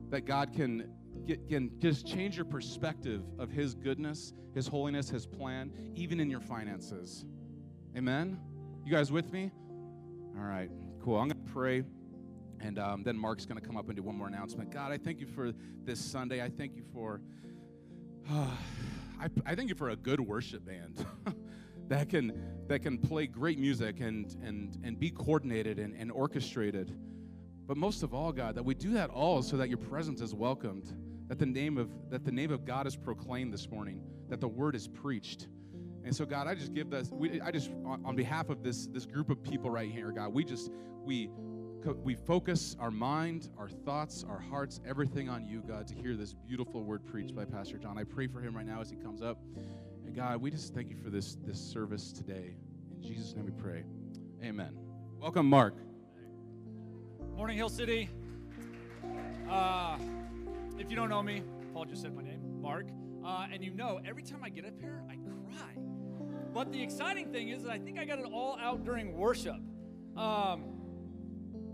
that 0.09 0.25
God 0.25 0.51
can 0.51 0.91
again, 1.27 1.71
just 1.79 2.07
change 2.07 2.35
your 2.35 2.45
perspective 2.45 3.23
of 3.37 3.49
His 3.49 3.73
goodness, 3.73 4.33
His 4.53 4.67
holiness, 4.67 5.09
His 5.09 5.25
plan, 5.25 5.71
even 5.95 6.19
in 6.19 6.29
your 6.29 6.39
finances. 6.39 7.25
Amen? 7.97 8.39
You 8.85 8.91
guys 8.91 9.11
with 9.11 9.31
me? 9.31 9.51
All 10.37 10.43
right, 10.43 10.69
cool. 11.03 11.17
I'm 11.17 11.27
going 11.27 11.45
to 11.45 11.51
pray. 11.51 11.83
And 12.61 12.77
um, 12.77 13.03
then 13.03 13.17
Mark's 13.17 13.45
going 13.45 13.59
to 13.59 13.65
come 13.65 13.77
up 13.77 13.87
and 13.87 13.95
do 13.95 14.03
one 14.03 14.15
more 14.15 14.27
announcement. 14.27 14.71
God, 14.71 14.91
I 14.91 14.97
thank 14.97 15.19
you 15.19 15.27
for 15.27 15.53
this 15.85 15.99
Sunday. 15.99 16.43
I 16.43 16.49
thank 16.49 16.75
you 16.75 16.83
for, 16.93 17.21
uh, 18.29 18.47
I, 19.19 19.27
I 19.45 19.55
thank 19.55 19.69
you 19.69 19.75
for 19.75 19.89
a 19.89 19.95
good 19.95 20.19
worship 20.19 20.65
band 20.65 21.05
that 21.89 22.09
can 22.09 22.31
that 22.67 22.79
can 22.79 22.97
play 22.97 23.27
great 23.27 23.59
music 23.59 23.99
and 23.99 24.33
and 24.43 24.77
and 24.83 24.97
be 24.97 25.09
coordinated 25.09 25.79
and, 25.79 25.93
and 25.95 26.11
orchestrated. 26.11 26.95
But 27.67 27.77
most 27.77 28.01
of 28.01 28.13
all, 28.13 28.31
God, 28.31 28.55
that 28.55 28.63
we 28.63 28.75
do 28.75 28.93
that 28.93 29.09
all 29.09 29.41
so 29.41 29.57
that 29.57 29.69
your 29.69 29.77
presence 29.77 30.21
is 30.21 30.33
welcomed 30.33 30.93
that 31.29 31.39
the 31.39 31.45
name 31.45 31.77
of 31.77 31.89
that 32.09 32.25
the 32.25 32.31
name 32.31 32.51
of 32.51 32.65
God 32.65 32.85
is 32.85 32.95
proclaimed 32.95 33.53
this 33.53 33.69
morning, 33.69 34.01
that 34.27 34.41
the 34.41 34.47
word 34.47 34.75
is 34.75 34.87
preached. 34.87 35.47
And 36.03 36.15
so, 36.15 36.25
God, 36.25 36.47
I 36.47 36.55
just 36.55 36.73
give 36.73 36.89
this. 36.89 37.09
We, 37.11 37.39
I 37.41 37.51
just, 37.51 37.69
on, 37.85 38.03
on 38.03 38.15
behalf 38.15 38.49
of 38.49 38.63
this 38.63 38.87
this 38.87 39.05
group 39.05 39.29
of 39.29 39.43
people 39.43 39.69
right 39.69 39.89
here, 39.89 40.11
God, 40.11 40.33
we 40.33 40.43
just 40.43 40.71
we 41.03 41.29
we 42.03 42.15
focus 42.15 42.75
our 42.79 42.91
mind, 42.91 43.49
our 43.57 43.69
thoughts, 43.69 44.25
our 44.27 44.39
hearts, 44.39 44.81
everything 44.85 45.29
on 45.29 45.45
you, 45.45 45.61
God, 45.65 45.87
to 45.87 45.95
hear 45.95 46.15
this 46.15 46.33
beautiful 46.33 46.83
word 46.83 47.05
preached 47.05 47.35
by 47.35 47.45
Pastor 47.45 47.77
John. 47.77 47.97
I 47.97 48.03
pray 48.03 48.27
for 48.27 48.41
him 48.41 48.55
right 48.55 48.65
now 48.65 48.81
as 48.81 48.89
he 48.89 48.97
comes 48.97 49.21
up. 49.21 49.37
And 50.05 50.15
God, 50.15 50.41
we 50.41 50.51
just 50.51 50.73
thank 50.73 50.89
you 50.89 50.97
for 50.97 51.09
this 51.09 51.37
this 51.45 51.59
service 51.59 52.11
today. 52.11 52.55
In 52.95 53.01
Jesus' 53.01 53.35
name 53.35 53.45
we 53.45 53.51
pray. 53.51 53.83
Amen. 54.43 54.77
Welcome, 55.19 55.45
Mark. 55.45 55.75
Morning, 57.35 57.55
Hill 57.55 57.69
City. 57.69 58.09
Uh, 59.49 59.97
if 60.79 60.89
you 60.89 60.95
don't 60.95 61.09
know 61.09 61.21
me, 61.21 61.43
Paul 61.73 61.85
just 61.85 62.01
said 62.01 62.15
my 62.15 62.23
name, 62.23 62.61
Mark. 62.61 62.87
Uh, 63.23 63.47
and 63.51 63.63
you 63.63 63.71
know, 63.71 63.99
every 64.07 64.23
time 64.23 64.39
I 64.43 64.49
get 64.49 64.65
up 64.65 64.79
here, 64.79 65.03
I 65.09 65.15
cry. 65.15 65.73
But 66.53 66.71
the 66.71 66.81
exciting 66.81 67.31
thing 67.31 67.49
is 67.49 67.63
that 67.63 67.71
I 67.71 67.77
think 67.77 67.99
I 67.99 68.05
got 68.05 68.19
it 68.19 68.25
all 68.25 68.57
out 68.59 68.85
during 68.85 69.15
worship. 69.17 69.59
Um, 70.15 70.63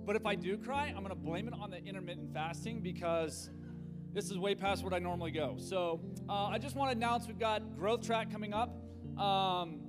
but 0.06 0.16
if 0.16 0.26
I 0.26 0.36
do 0.36 0.58
cry, 0.58 0.88
I'm 0.88 1.04
going 1.04 1.10
to 1.10 1.16
blame 1.16 1.48
it 1.48 1.54
on 1.54 1.70
the 1.70 1.78
intermittent 1.84 2.34
fasting 2.34 2.82
because 2.82 3.50
this 4.12 4.32
is 4.32 4.38
way 4.38 4.56
past 4.56 4.84
what 4.84 4.94
I 4.94 5.00
normally 5.00 5.32
go. 5.32 5.56
So 5.60 6.02
uh, 6.28 6.48
I 6.48 6.58
just 6.58 6.76
want 6.76 6.92
to 6.92 6.98
announce 6.98 7.28
we've 7.28 7.40
got 7.40 7.78
Growth 7.78 8.06
Track 8.06 8.32
coming 8.32 8.54
up. 8.54 8.76
Um, 9.20 9.82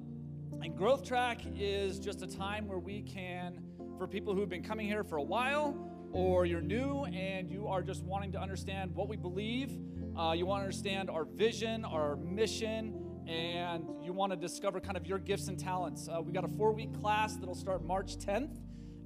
and 0.62 0.76
Growth 0.76 1.04
Track 1.04 1.40
is 1.58 1.98
just 1.98 2.22
a 2.22 2.26
time 2.26 2.68
where 2.68 2.78
we 2.78 3.02
can, 3.02 3.60
for 3.98 4.06
people 4.06 4.34
who've 4.34 4.48
been 4.48 4.62
coming 4.62 4.86
here 4.86 5.04
for 5.04 5.16
a 5.16 5.22
while, 5.22 5.95
or 6.12 6.46
you're 6.46 6.60
new 6.60 7.04
and 7.04 7.50
you 7.50 7.66
are 7.66 7.82
just 7.82 8.02
wanting 8.04 8.32
to 8.32 8.40
understand 8.40 8.94
what 8.94 9.08
we 9.08 9.16
believe, 9.16 9.78
uh, 10.18 10.32
you 10.32 10.46
want 10.46 10.60
to 10.60 10.64
understand 10.64 11.10
our 11.10 11.24
vision, 11.24 11.84
our 11.84 12.16
mission, 12.16 13.06
and 13.26 13.84
you 14.02 14.12
want 14.12 14.32
to 14.32 14.36
discover 14.36 14.80
kind 14.80 14.96
of 14.96 15.06
your 15.06 15.18
gifts 15.18 15.48
and 15.48 15.58
talents. 15.58 16.08
Uh, 16.08 16.20
we 16.20 16.32
got 16.32 16.44
a 16.44 16.48
four 16.48 16.72
week 16.72 16.98
class 17.00 17.36
that'll 17.36 17.54
start 17.54 17.84
March 17.84 18.16
10th, 18.16 18.56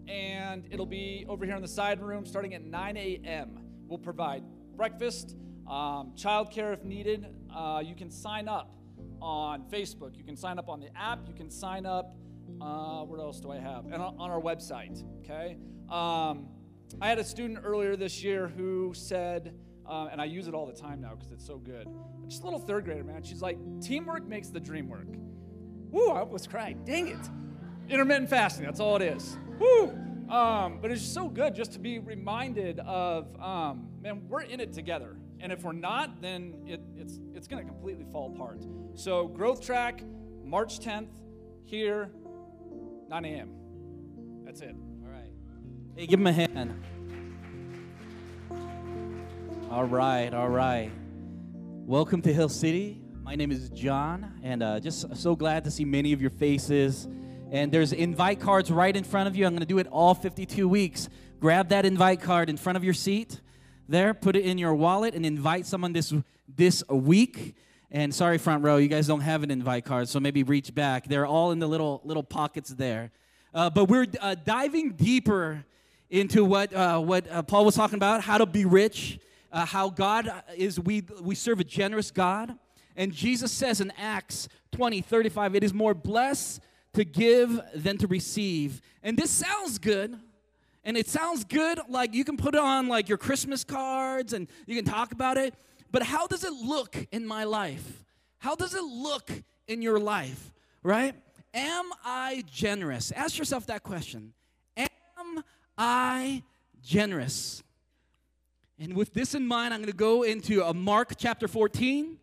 and 0.09 0.67
it'll 0.71 0.87
be 0.87 1.25
over 1.29 1.45
here 1.45 1.57
in 1.57 1.63
the 1.63 1.69
side 1.69 2.01
room 2.01 2.27
starting 2.27 2.55
at 2.55 2.63
9 2.63 2.97
a.m. 2.97 3.59
We'll 3.87 3.99
provide 3.99 4.45
breakfast, 4.77 5.37
um, 5.67 6.13
childcare 6.17 6.73
if 6.75 6.85
needed. 6.85 7.27
Uh, 7.55 7.83
you 7.85 7.95
can 7.95 8.11
sign 8.11 8.47
up 8.47 8.77
on 9.21 9.65
Facebook, 9.71 10.17
you 10.17 10.25
can 10.25 10.37
sign 10.37 10.59
up 10.59 10.69
on 10.69 10.81
the 10.81 10.97
app, 10.97 11.27
you 11.27 11.35
can 11.35 11.51
sign 11.51 11.87
up. 11.87 12.17
Uh, 12.61 13.05
what 13.05 13.21
else 13.21 13.41
do 13.41 13.51
I 13.51 13.59
have? 13.59 13.87
And 13.87 13.97
on, 13.97 14.31
our 14.31 14.41
website, 14.41 15.03
okay? 15.21 15.57
Um, 15.89 16.49
I 17.01 17.09
had 17.09 17.19
a 17.19 17.25
student 17.25 17.61
earlier 17.65 17.97
this 17.97 18.23
year 18.23 18.49
who 18.49 18.93
said, 18.95 19.55
uh, 19.87 20.09
and 20.11 20.21
I 20.21 20.25
use 20.25 20.49
it 20.49 20.55
all 20.55 20.67
the 20.67 20.73
time 20.73 21.01
now 21.01 21.15
because 21.15 21.33
it's 21.33 21.47
so 21.47 21.59
good. 21.59 21.89
Just 22.29 22.43
a 22.43 22.45
little 22.45 22.61
third 22.61 22.85
grader, 22.85 23.05
man. 23.05 23.23
She's 23.23 23.43
like, 23.43 23.59
teamwork 23.81 24.27
makes 24.27 24.49
the 24.49 24.61
dream 24.61 24.89
work. 24.89 25.07
Woo, 25.91 26.11
I 26.11 26.21
almost 26.21 26.51
cried. 26.51 26.85
Dang 26.85 27.09
it. 27.09 27.19
Intermittent 27.89 28.31
fasting, 28.31 28.65
that's 28.65 28.81
all 28.81 28.97
it 28.97 29.03
is. 29.03 29.37
Woo. 29.59 29.89
Um, 30.29 30.79
but 30.81 30.93
it's 30.93 31.01
just 31.01 31.15
so 31.15 31.29
good 31.29 31.55
just 31.55 31.73
to 31.73 31.81
be 31.81 31.99
reminded 31.99 32.79
of, 32.81 33.35
um, 33.41 33.89
man, 34.01 34.23
we're 34.29 34.43
in 34.43 34.61
it 34.61 34.73
together. 34.73 35.17
And 35.41 35.51
if 35.51 35.65
we're 35.65 35.73
not, 35.73 36.21
then 36.21 36.55
it, 36.67 36.81
it's, 36.97 37.19
it's 37.35 37.49
going 37.49 37.65
to 37.65 37.69
completely 37.69 38.05
fall 38.13 38.33
apart. 38.33 38.63
So, 38.95 39.27
Growth 39.27 39.65
Track, 39.65 40.05
March 40.45 40.79
10th, 40.79 41.09
here, 41.65 42.11
9 43.09 43.25
a.m. 43.25 43.51
That's 44.45 44.61
it. 44.61 44.77
Hey, 46.01 46.07
give 46.07 46.19
him 46.19 46.29
a 46.29 46.33
hand. 46.33 46.83
All 49.71 49.85
right, 49.85 50.33
all 50.33 50.49
right. 50.49 50.91
Welcome 51.85 52.23
to 52.23 52.33
Hill 52.33 52.49
City. 52.49 53.03
My 53.23 53.35
name 53.35 53.53
is 53.53 53.69
John, 53.69 54.41
and 54.43 54.63
uh, 54.63 54.81
just 54.81 55.15
so 55.15 55.37
glad 55.37 55.63
to 55.65 55.71
see 55.71 55.85
many 55.85 56.15
of 56.15 56.23
your 56.23 56.31
faces. 56.31 57.07
And 57.51 57.71
there's 57.71 57.93
invite 57.93 58.41
cards 58.41 58.71
right 58.73 58.97
in 58.97 59.05
front 59.05 59.29
of 59.29 59.37
you. 59.37 59.45
I'm 59.45 59.53
going 59.53 59.61
to 59.61 59.67
do 59.67 59.77
it 59.77 59.89
all 59.89 60.15
52 60.15 60.67
weeks. 60.67 61.11
Grab 61.39 61.69
that 61.69 61.85
invite 61.85 62.23
card 62.23 62.49
in 62.49 62.57
front 62.57 62.79
of 62.79 62.83
your 62.83 62.95
seat 62.95 63.43
there, 63.87 64.15
put 64.15 64.37
it 64.37 64.47
in 64.47 64.57
your 64.57 64.75
wallet, 64.75 65.15
and 65.15 65.27
invite 65.27 65.67
someone 65.67 65.93
this 65.93 66.15
this 66.49 66.83
week. 66.89 67.57
And 67.91 68.15
sorry, 68.15 68.39
front 68.39 68.65
row, 68.65 68.79
you 68.79 68.89
guys 68.89 69.07
don't 69.07 69.21
have 69.21 69.43
an 69.43 69.51
invite 69.51 69.85
card, 69.85 70.09
so 70.09 70.19
maybe 70.19 70.45
reach 70.45 70.75
back. 70.75 71.09
They're 71.09 71.27
all 71.27 71.53
in 71.53 71.59
the 71.59 71.69
little 71.69 72.01
little 72.05 72.23
pockets 72.23 72.71
there. 72.71 73.11
Uh, 73.53 73.69
but 73.69 73.91
we're 73.91 74.07
uh, 74.19 74.35
diving 74.47 74.93
deeper 74.93 75.67
into 76.11 76.45
what 76.45 76.73
uh, 76.75 76.99
what 76.99 77.31
uh, 77.31 77.43
Paul 77.43 77.65
was 77.65 77.75
talking 77.75 77.97
about: 77.97 78.23
how 78.23 78.39
to 78.39 78.47
be 78.47 78.65
rich 78.65 79.19
uh, 79.53 79.67
how 79.67 79.91
God 79.91 80.31
is, 80.57 80.79
we, 80.79 81.03
we 81.21 81.35
serve 81.35 81.61
a 81.61 81.65
generous 81.65 82.11
God. 82.11 82.57
And 82.97 83.13
Jesus 83.13 83.53
says 83.53 83.81
in 83.81 83.93
Acts 83.99 84.49
20, 84.73 85.01
35, 85.01 85.55
it 85.57 85.65
is 85.65 85.75
more 85.75 85.95
blessed 85.95 86.61
to 86.95 87.05
give 87.05 87.61
than 87.75 87.99
to 87.99 88.07
receive. 88.07 88.81
And 89.03 89.17
this 89.17 89.31
sounds 89.31 89.79
good. 89.79 90.19
And 90.83 90.97
it 90.97 91.09
sounds 91.09 91.45
good, 91.45 91.79
like 91.89 92.15
you 92.15 92.25
can 92.25 92.39
put 92.39 92.55
it 92.55 92.61
on 92.61 92.89
like 92.89 93.09
your 93.09 93.19
Christmas 93.19 93.65
cards 93.65 94.33
and 94.33 94.49
you 94.67 94.75
can 94.75 94.85
talk 94.85 95.13
about 95.13 95.37
it. 95.37 95.55
But 95.93 96.03
how 96.03 96.27
does 96.27 96.43
it 96.43 96.53
look 96.53 96.97
in 97.13 97.27
my 97.27 97.45
life? 97.45 98.05
How 98.39 98.55
does 98.55 98.75
it 98.75 98.83
look 98.83 99.31
in 99.69 99.83
your 99.83 100.01
life, 100.01 100.53
right? 100.83 101.15
Am 101.53 101.91
I 102.03 102.45
generous? 102.51 103.13
Ask 103.13 103.37
yourself 103.37 103.67
that 103.67 103.83
question. 103.83 104.33
Am 104.77 105.45
I 105.81 106.43
generous? 106.83 107.63
And 108.79 108.95
with 108.95 109.15
this 109.15 109.35
in 109.35 109.47
mind, 109.47 109.73
I'm 109.73 109.81
going 109.81 109.91
to 109.91 109.97
go 109.97 110.25
into 110.25 110.61
a 110.61 110.69
uh, 110.69 110.73
Mark 110.75 111.13
chapter 111.17 111.49
14. 111.49 112.19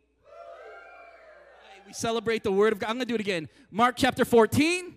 We 1.88 1.94
celebrate 1.94 2.44
the 2.44 2.52
Word 2.52 2.72
of 2.74 2.80
God. 2.80 2.90
I'm 2.92 2.98
going 2.98 3.08
to 3.08 3.12
do 3.12 3.16
it 3.16 3.22
again. 3.22 3.50
Mark 3.72 3.96
chapter 3.98 4.26
14. 4.26 4.96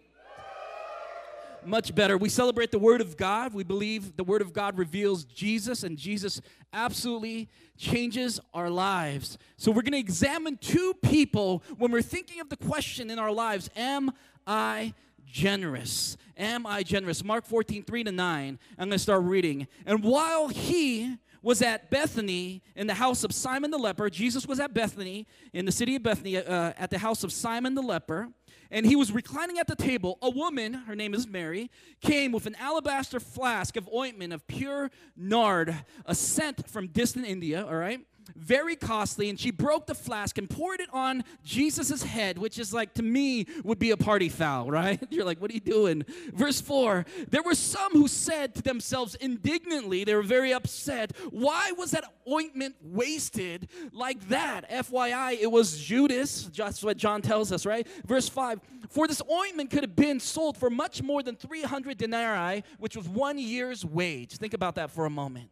Much 1.65 1.95
better. 1.95 2.19
We 2.19 2.29
celebrate 2.29 2.71
the 2.71 2.79
Word 2.79 3.01
of 3.01 3.17
God. 3.17 3.55
We 3.55 3.65
believe 3.65 4.17
the 4.19 4.25
Word 4.25 4.43
of 4.43 4.53
God 4.53 4.77
reveals 4.77 5.25
Jesus, 5.25 5.83
and 5.83 5.97
Jesus 5.97 6.43
absolutely 6.75 7.49
changes 7.79 8.41
our 8.53 8.69
lives. 8.69 9.39
So, 9.57 9.71
we're 9.71 9.83
going 9.83 9.93
to 9.93 9.99
examine 9.99 10.59
two 10.59 10.95
people 11.03 11.63
when 11.79 11.93
we're 11.93 12.03
thinking 12.03 12.41
of 12.41 12.51
the 12.51 12.57
question 12.57 13.11
in 13.11 13.19
our 13.19 13.33
lives 13.33 13.71
Am 13.77 14.11
I 14.47 14.95
generous? 15.31 16.17
Am 16.37 16.67
I 16.67 16.83
generous? 16.83 17.23
Mark 17.23 17.47
14, 17.47 17.83
3 17.85 18.05
to 18.05 18.13
9. 18.13 18.59
I'm 18.79 18.89
going 18.89 18.91
to 18.91 18.99
start 18.99 19.23
reading. 19.23 19.67
And 19.87 20.03
while 20.03 20.49
he 20.49 21.19
was 21.43 21.63
at 21.63 21.91
Bethany 21.91 22.63
in 22.77 22.87
the 22.87 22.95
house 22.95 23.25
of 23.25 23.33
Simon 23.33 23.71
the 23.71 23.79
leper. 23.79 24.11
Jesus 24.11 24.47
was 24.47 24.61
at 24.61 24.75
Bethany 24.75 25.27
in 25.53 25.65
the 25.65 25.73
city 25.73 25.97
of 25.97 26.03
Bethany 26.03 26.37
uh, 26.37 26.73
at 26.77 26.91
the 26.91 26.99
house 26.99 27.25
of 27.25 27.33
Simon 27.33 27.75
the 27.75 27.83
leper. 27.83 28.29
And 28.71 28.87
he 28.87 28.95
was 28.95 29.11
reclining 29.11 29.59
at 29.59 29.67
the 29.67 29.75
table. 29.75 30.19
A 30.23 30.31
woman, 30.31 30.75
her 30.75 30.95
name 30.95 31.13
is 31.13 31.27
Mary, 31.27 31.71
came 32.01 32.31
with 32.31 32.47
an 32.47 32.55
alabaster 32.57 33.19
flask 33.19 33.77
of 33.77 33.89
ointment 33.93 34.33
of 34.33 34.47
pure 34.47 34.91
nard, 35.17 35.75
a 36.07 36.15
scent 36.15 36.69
from 36.69 36.89
distant 36.89 37.27
India, 37.27 37.65
all 37.65 37.75
right? 37.75 38.01
Very 38.37 38.77
costly, 38.77 39.29
and 39.29 39.39
she 39.39 39.51
broke 39.51 39.87
the 39.87 39.95
flask 39.95 40.39
and 40.39 40.49
poured 40.49 40.81
it 40.81 40.89
on 40.93 41.25
Jesus' 41.45 42.03
head, 42.03 42.39
which 42.39 42.59
is 42.59 42.73
like 42.73 42.95
to 42.95 43.03
me 43.03 43.47
would 43.65 43.79
be 43.79 43.91
a 43.91 43.97
party 43.97 44.29
foul, 44.29 44.71
right? 44.71 45.03
You're 45.11 45.25
like, 45.25 45.41
what 45.41 45.51
are 45.51 45.55
you 45.55 45.61
doing? 45.61 46.05
Verse 46.33 46.61
4 46.61 47.05
There 47.29 47.43
were 47.43 47.55
some 47.55 47.93
who 47.93 48.09
said 48.09 48.55
to 48.57 48.63
themselves 48.63 49.15
indignantly, 49.17 50.05
they 50.05 50.15
were 50.15 50.23
very 50.23 50.53
upset, 50.53 51.13
why 51.31 51.73
was 51.73 51.93
that 51.93 52.05
ointment 52.29 52.77
wasted 52.83 53.69
like 53.93 54.29
that? 54.29 54.71
FYI, 54.71 55.39
it 55.41 55.51
was 55.51 55.79
Judas, 55.79 56.51
that's 56.55 56.83
what 56.83 56.97
John 56.97 57.23
tells 57.23 57.53
us, 57.53 57.67
right? 57.67 57.87
Verse 58.07 58.29
5 58.29 58.61
For 58.89 59.07
this 59.07 59.23
ointment 59.31 59.71
could 59.71 59.83
have 59.83 59.97
been 59.97 60.21
sold 60.21 60.57
for 60.57 60.71
much 60.71 61.03
more 61.03 61.23
than 61.23 61.37
300 61.37 61.99
denarii, 61.99 62.65
which 62.79 62.97
was 62.97 63.09
one 63.09 63.39
year's 63.39 63.85
wage. 63.85 64.37
Think 64.37 64.55
about 64.55 64.77
that 64.77 64.91
for 64.91 65.07
a 65.07 65.11
moment. 65.11 65.51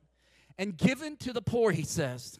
And 0.58 0.76
given 0.76 1.16
to 1.18 1.32
the 1.32 1.42
poor, 1.42 1.70
he 1.70 1.84
says 1.84 2.38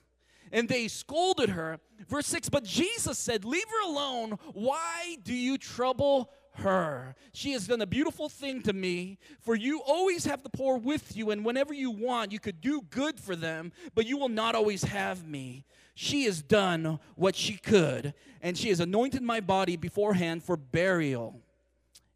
and 0.53 0.69
they 0.69 0.89
scolded 0.89 1.51
her. 1.51 1.79
Verse 2.09 2.27
6 2.27 2.49
But 2.49 2.65
Jesus 2.65 3.19
said, 3.19 3.45
Leave 3.45 3.69
her 3.69 3.89
alone. 3.89 4.39
Why 4.53 5.17
do 5.23 5.35
you 5.35 5.59
trouble 5.59 6.31
her? 6.55 7.15
She 7.33 7.53
has 7.53 7.67
done 7.67 7.81
a 7.81 7.87
beautiful 7.87 8.29
thing 8.29 8.63
to 8.63 8.73
me, 8.73 9.19
for 9.41 9.55
you 9.55 9.81
always 9.87 10.25
have 10.25 10.43
the 10.43 10.51
poor 10.51 10.77
with 10.77 11.17
you, 11.17 11.31
and 11.31 11.45
whenever 11.45 11.73
you 11.73 11.91
want, 11.91 12.33
you 12.33 12.41
could 12.41 12.61
do 12.61 12.83
good 12.91 13.19
for 13.19 13.37
them, 13.37 13.73
but 13.95 14.07
you 14.07 14.17
will 14.17 14.29
not 14.29 14.55
always 14.55 14.85
have 14.85 15.27
me. 15.27 15.65
She 15.95 16.25
has 16.25 16.43
done 16.43 17.01
what 17.17 17.35
she 17.35 17.57
could, 17.57 18.15
and 18.41 18.57
she 18.57 18.69
has 18.69 18.81
anointed 18.81 19.23
my 19.23 19.41
body 19.41 19.77
beforehand 19.77 20.45
for 20.45 20.57
burial. 20.57 21.41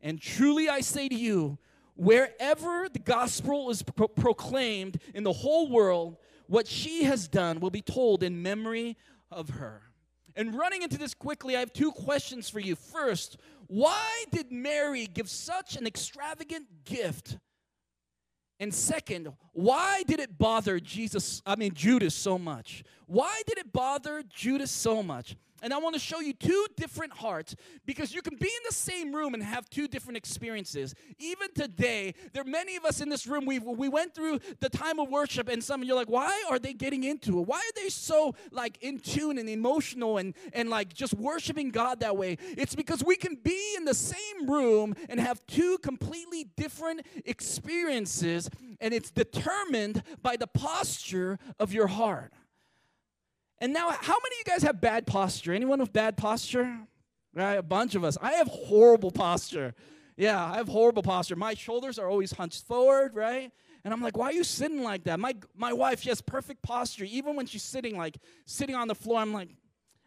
And 0.01 0.21
truly 0.21 0.69
I 0.69 0.81
say 0.81 1.09
to 1.09 1.15
you, 1.15 1.59
wherever 1.95 2.89
the 2.89 2.99
gospel 2.99 3.71
is 3.71 3.83
pro- 3.83 4.09
proclaimed 4.09 5.01
in 5.15 5.25
the 5.25 5.33
whole 5.33 5.69
world, 5.69 6.17
what 6.53 6.69
she 6.69 7.05
has 7.05 7.29
done 7.29 7.61
will 7.61 7.71
be 7.71 7.81
told 7.81 8.23
in 8.23 8.43
memory 8.43 8.99
of 9.31 9.49
her. 9.49 9.81
And 10.37 10.55
running 10.55 10.83
into 10.83 10.99
this 10.99 11.15
quickly, 11.15 11.57
I 11.57 11.61
have 11.61 11.73
two 11.73 11.93
questions 11.93 12.51
for 12.51 12.61
you. 12.61 12.77
First, 12.77 13.39
why 13.69 14.25
did 14.31 14.53
Mary 14.53 15.07
give 15.07 15.31
such 15.31 15.77
an 15.77 15.87
extravagant 15.87 16.67
gift? 16.85 17.39
And 18.61 18.73
second, 18.73 19.33
why 19.53 20.03
did 20.07 20.21
it 20.21 20.37
bother 20.37 20.79
Jesus, 20.79 21.41
I 21.47 21.57
mean 21.57 21.73
Judas 21.73 22.15
so 22.15 22.39
much? 22.39 22.85
Why 23.07 23.41
did 23.47 23.57
it 23.57 23.73
bother 23.73 24.23
Judas 24.23 24.71
so 24.71 25.03
much? 25.03 25.37
And 25.63 25.73
I 25.73 25.79
want 25.79 25.95
to 25.95 26.01
show 26.01 26.19
you 26.19 26.33
two 26.33 26.67
different 26.77 27.13
hearts 27.13 27.55
because 27.87 28.13
you 28.13 28.21
can 28.21 28.37
be 28.37 28.49
in 28.49 28.63
the 28.69 28.75
same 28.75 29.15
room 29.15 29.33
and 29.33 29.43
have 29.43 29.71
two 29.71 29.87
different 29.87 30.17
experiences. 30.17 30.93
Even 31.21 31.55
today, 31.55 32.15
there 32.33 32.43
are 32.43 32.47
many 32.47 32.75
of 32.75 32.85
us 32.85 33.01
in 33.01 33.09
this 33.09 33.29
room, 33.29 33.47
we, 33.47 33.61
we 33.61 33.89
went 33.89 34.13
through 34.13 34.41
the 34.59 34.69
time 34.69 34.99
of 34.99 35.09
worship, 35.09 35.49
and 35.49 35.63
some 35.63 35.81
of 35.81 35.87
you 35.87 35.95
are 35.95 35.97
like, 35.97 36.11
why 36.11 36.45
are 36.51 36.59
they 36.59 36.73
getting 36.73 37.05
into 37.05 37.39
it? 37.39 37.47
Why 37.47 37.59
are 37.59 37.83
they 37.83 37.89
so 37.89 38.35
like 38.51 38.77
in 38.83 38.99
tune 38.99 39.39
and 39.39 39.49
emotional 39.49 40.19
and, 40.19 40.35
and 40.53 40.69
like 40.69 40.93
just 40.93 41.15
worshiping 41.15 41.71
God 41.71 42.01
that 42.01 42.17
way? 42.17 42.39
It's 42.57 42.75
because 42.75 43.05
we 43.05 43.17
can 43.17 43.37
be 43.37 43.75
in 43.77 43.85
the 43.85 43.95
same 43.95 44.51
room 44.51 44.95
and 45.09 45.21
have 45.21 45.47
two 45.47 45.79
completely 45.79 46.51
different 46.57 47.07
experiences, 47.25 48.51
and 48.81 48.93
it's 48.93 49.13
determined 49.13 50.03
by 50.23 50.37
the 50.37 50.49
posture 50.49 51.39
of 51.61 51.73
your 51.73 51.87
heart. 51.87 52.33
And 53.63 53.73
now, 53.73 53.91
how 53.91 54.15
many 54.15 54.35
of 54.35 54.39
you 54.39 54.45
guys 54.45 54.65
have 54.65 54.81
bad 54.81 55.07
posture? 55.07 55.53
Anyone 55.53 55.79
with 55.79 55.93
bad 55.93 56.17
posture? 56.17 56.81
Right, 57.33 57.55
a 57.55 57.63
bunch 57.63 57.95
of 57.95 58.03
us. 58.03 58.19
I 58.21 58.33
have 58.33 58.49
horrible 58.49 59.13
posture. 59.13 59.73
Yeah, 60.17 60.45
I 60.45 60.57
have 60.57 60.67
horrible 60.67 61.05
posture. 61.05 61.37
My 61.37 61.55
shoulders 61.55 61.97
are 61.97 62.09
always 62.09 62.33
hunched 62.33 62.67
forward, 62.67 63.15
right? 63.15 63.53
And 63.85 63.95
I'm 63.95 64.03
like, 64.03 64.17
why 64.17 64.27
are 64.27 64.33
you 64.33 64.43
sitting 64.43 64.83
like 64.83 65.05
that? 65.05 65.21
My 65.21 65.37
my 65.55 65.73
wife, 65.73 66.03
she 66.03 66.09
has 66.09 66.21
perfect 66.21 66.61
posture. 66.63 67.05
Even 67.05 67.37
when 67.37 67.47
she's 67.47 67.63
sitting 67.63 67.97
like 67.97 68.19
sitting 68.47 68.75
on 68.75 68.89
the 68.89 68.97
floor, 68.97 69.21
I'm 69.21 69.33
like, 69.33 69.51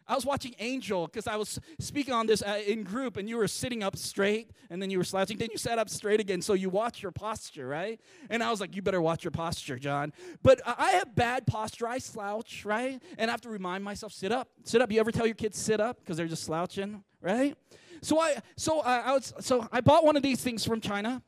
I 0.08 0.14
was 0.14 0.24
watching 0.24 0.54
Angel 0.58 1.06
because 1.06 1.26
I 1.26 1.36
was 1.36 1.58
speaking 1.78 2.14
on 2.14 2.26
this 2.26 2.42
uh, 2.42 2.60
in 2.66 2.84
group, 2.84 3.16
and 3.16 3.28
you 3.28 3.36
were 3.36 3.48
sitting 3.48 3.82
up 3.82 3.96
straight, 3.96 4.50
and 4.70 4.80
then 4.80 4.90
you 4.90 4.98
were 4.98 5.04
slouching. 5.04 5.36
Then 5.36 5.48
you 5.50 5.58
sat 5.58 5.78
up 5.78 5.88
straight 5.88 6.20
again, 6.20 6.42
so 6.42 6.54
you 6.54 6.70
watch 6.70 7.02
your 7.02 7.12
posture, 7.12 7.66
right? 7.66 8.00
And 8.30 8.42
I 8.42 8.50
was 8.50 8.60
like, 8.60 8.76
you 8.76 8.82
better 8.82 9.02
watch 9.02 9.24
your 9.24 9.32
posture, 9.32 9.78
John. 9.78 10.12
But 10.42 10.60
I 10.64 10.92
have 10.92 11.14
bad 11.14 11.46
posture. 11.46 11.88
I 11.88 11.98
slouch, 11.98 12.64
right? 12.64 13.02
And 13.18 13.30
I 13.30 13.32
have 13.32 13.40
to 13.42 13.50
remind 13.50 13.82
myself, 13.82 14.12
sit 14.12 14.30
up, 14.30 14.48
sit 14.64 14.80
up. 14.80 14.92
You 14.92 15.00
ever 15.00 15.10
tell 15.12 15.26
your 15.26 15.34
kids 15.34 15.58
sit 15.58 15.80
up 15.80 15.98
because 15.98 16.16
they're 16.16 16.28
just 16.28 16.44
slouching, 16.44 17.02
right? 17.20 17.56
So 18.00 18.20
I, 18.20 18.36
so 18.56 18.80
I, 18.80 18.98
I 18.98 19.12
was, 19.12 19.34
so 19.40 19.68
I 19.72 19.80
bought 19.80 20.04
one 20.04 20.16
of 20.16 20.22
these 20.22 20.40
things 20.40 20.64
from 20.64 20.80
China 20.80 21.22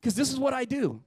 because 0.00 0.14
this 0.14 0.32
is 0.32 0.38
what 0.38 0.52
I 0.52 0.64
do. 0.64 1.02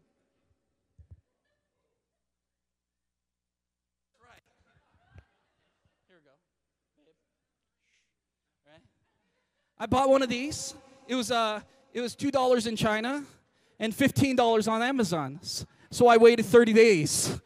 I 9.78 9.86
bought 9.86 10.10
one 10.10 10.22
of 10.22 10.30
these. 10.30 10.74
It 11.08 11.16
was 11.16 11.32
uh, 11.32 11.62
it 11.94 12.02
was 12.02 12.16
two 12.16 12.32
dollars 12.32 12.68
in 12.68 12.76
China, 12.76 13.24
and 13.80 13.94
fifteen 13.94 14.36
dollars 14.36 14.68
on 14.68 14.82
Amazon. 14.82 15.40
So 15.92 16.08
I 16.08 16.18
waited 16.18 16.46
thirty 16.46 16.74
days 16.74 17.40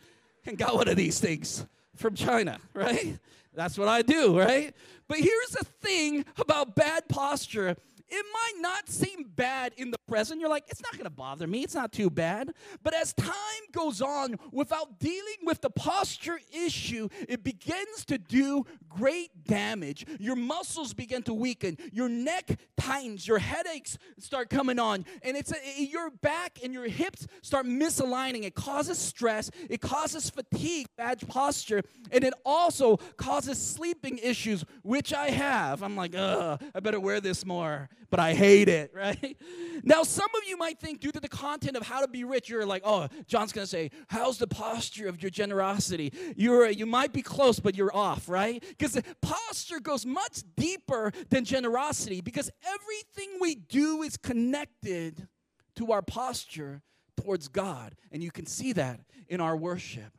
and 0.46 0.58
got 0.58 0.76
one 0.76 0.88
of 0.88 0.96
these 0.96 1.20
things. 1.20 1.66
from 1.96 2.16
China, 2.16 2.60
right? 2.74 3.20
That's 3.54 3.78
what 3.78 3.88
I 3.88 4.02
do, 4.02 4.40
right? 4.40 4.74
But 5.08 5.18
here's 5.18 5.50
the 5.50 5.66
thing 5.66 6.24
about 6.38 6.76
bad 6.76 7.10
posture 7.10 7.76
it 8.12 8.26
might 8.34 8.62
not 8.62 8.90
seem 8.90 9.26
bad 9.36 9.74
in 9.78 9.92
the 9.92 9.98
present. 10.08 10.40
You're 10.40 10.50
like, 10.50 10.66
it's 10.68 10.82
not 10.82 10.94
going 10.94 11.04
to 11.04 11.10
bother 11.10 11.48
me. 11.48 11.64
It's 11.64 11.76
not 11.76 11.92
too 11.92 12.10
bad. 12.10 12.54
But 12.84 12.94
as 12.94 13.14
time 13.14 13.32
goes 13.72 14.02
on, 14.02 14.38
without 14.52 15.00
dealing 15.00 15.38
with 15.44 15.62
the 15.62 15.70
posture 15.70 16.40
issue, 16.52 17.10
it 17.28 17.44
begins 17.44 18.06
to 18.08 18.18
do 18.18 18.66
great 18.90 19.46
damage. 19.46 20.06
Your 20.20 20.36
muscles 20.36 20.94
begin 20.94 21.24
to 21.24 21.34
weaken. 21.34 21.78
Your 21.92 22.10
neck 22.10 22.60
tightens. 22.78 23.28
Your 23.28 23.40
headaches 23.40 23.98
start 24.18 24.50
coming 24.50 24.80
on. 24.80 25.06
And 25.22 25.38
it's 25.38 25.52
a, 25.52 25.82
your 25.82 26.10
back 26.10 26.60
and 26.64 26.74
your 26.74 26.88
hips 26.88 27.28
start 27.42 27.66
misaligning. 27.66 28.44
It 28.44 28.56
causes 28.56 28.98
stress. 28.98 29.52
It 29.70 29.82
causes 29.82 30.30
fatigue, 30.30 30.88
bad 30.98 31.26
posture. 31.28 31.84
And 32.12 32.24
it 32.24 32.34
also 32.46 32.98
causes 33.18 33.62
sleeping 33.62 34.18
issues, 34.18 34.66
which 34.82 35.14
I 35.14 35.30
have. 35.30 35.84
I'm 35.84 35.96
like, 35.96 36.16
ugh, 36.16 36.62
I 36.74 36.80
better 36.80 37.00
wear 37.00 37.22
this 37.22 37.46
more 37.46 37.90
but 38.10 38.20
I 38.20 38.34
hate 38.34 38.70
it, 38.70 38.92
right? 38.96 39.38
Now, 39.84 40.04
some 40.04 40.30
of 40.36 40.48
you 40.48 40.58
might 40.58 40.80
think, 40.80 41.00
due 41.00 41.12
to 41.12 41.20
the 41.20 41.30
content 41.30 41.78
of 41.78 41.84
how 41.84 42.02
to 42.02 42.08
be 42.08 42.24
rich, 42.24 42.50
you're 42.50 42.66
like, 42.66 42.84
oh, 42.86 43.08
John's 43.28 43.52
gonna 43.52 43.68
say, 43.68 43.92
how's 44.08 44.38
the 44.38 44.48
posture 44.48 45.08
of 45.08 45.22
your 45.22 45.30
generosity? 45.30 46.14
You're 46.36 46.70
you 46.70 46.86
might 46.86 47.14
be 47.14 47.22
close, 47.22 47.60
but 47.60 47.76
you're 47.76 47.96
off, 47.96 48.30
right? 48.30 48.64
Because 48.78 49.00
posture 49.22 49.80
goes 49.80 50.06
much 50.06 50.44
deeper 50.56 51.12
than 51.30 51.46
generosity, 51.46 52.22
because 52.22 52.50
everything 52.66 53.38
we 53.40 53.56
do 53.56 54.04
is 54.04 54.18
connected 54.18 55.28
to 55.76 55.92
our 55.92 56.02
posture 56.02 56.82
towards 57.18 57.48
God, 57.48 57.96
and 58.12 58.24
you 58.24 58.32
can 58.32 58.46
see 58.46 58.74
that 58.74 59.02
in 59.28 59.42
our 59.42 59.56
worship. 59.56 60.19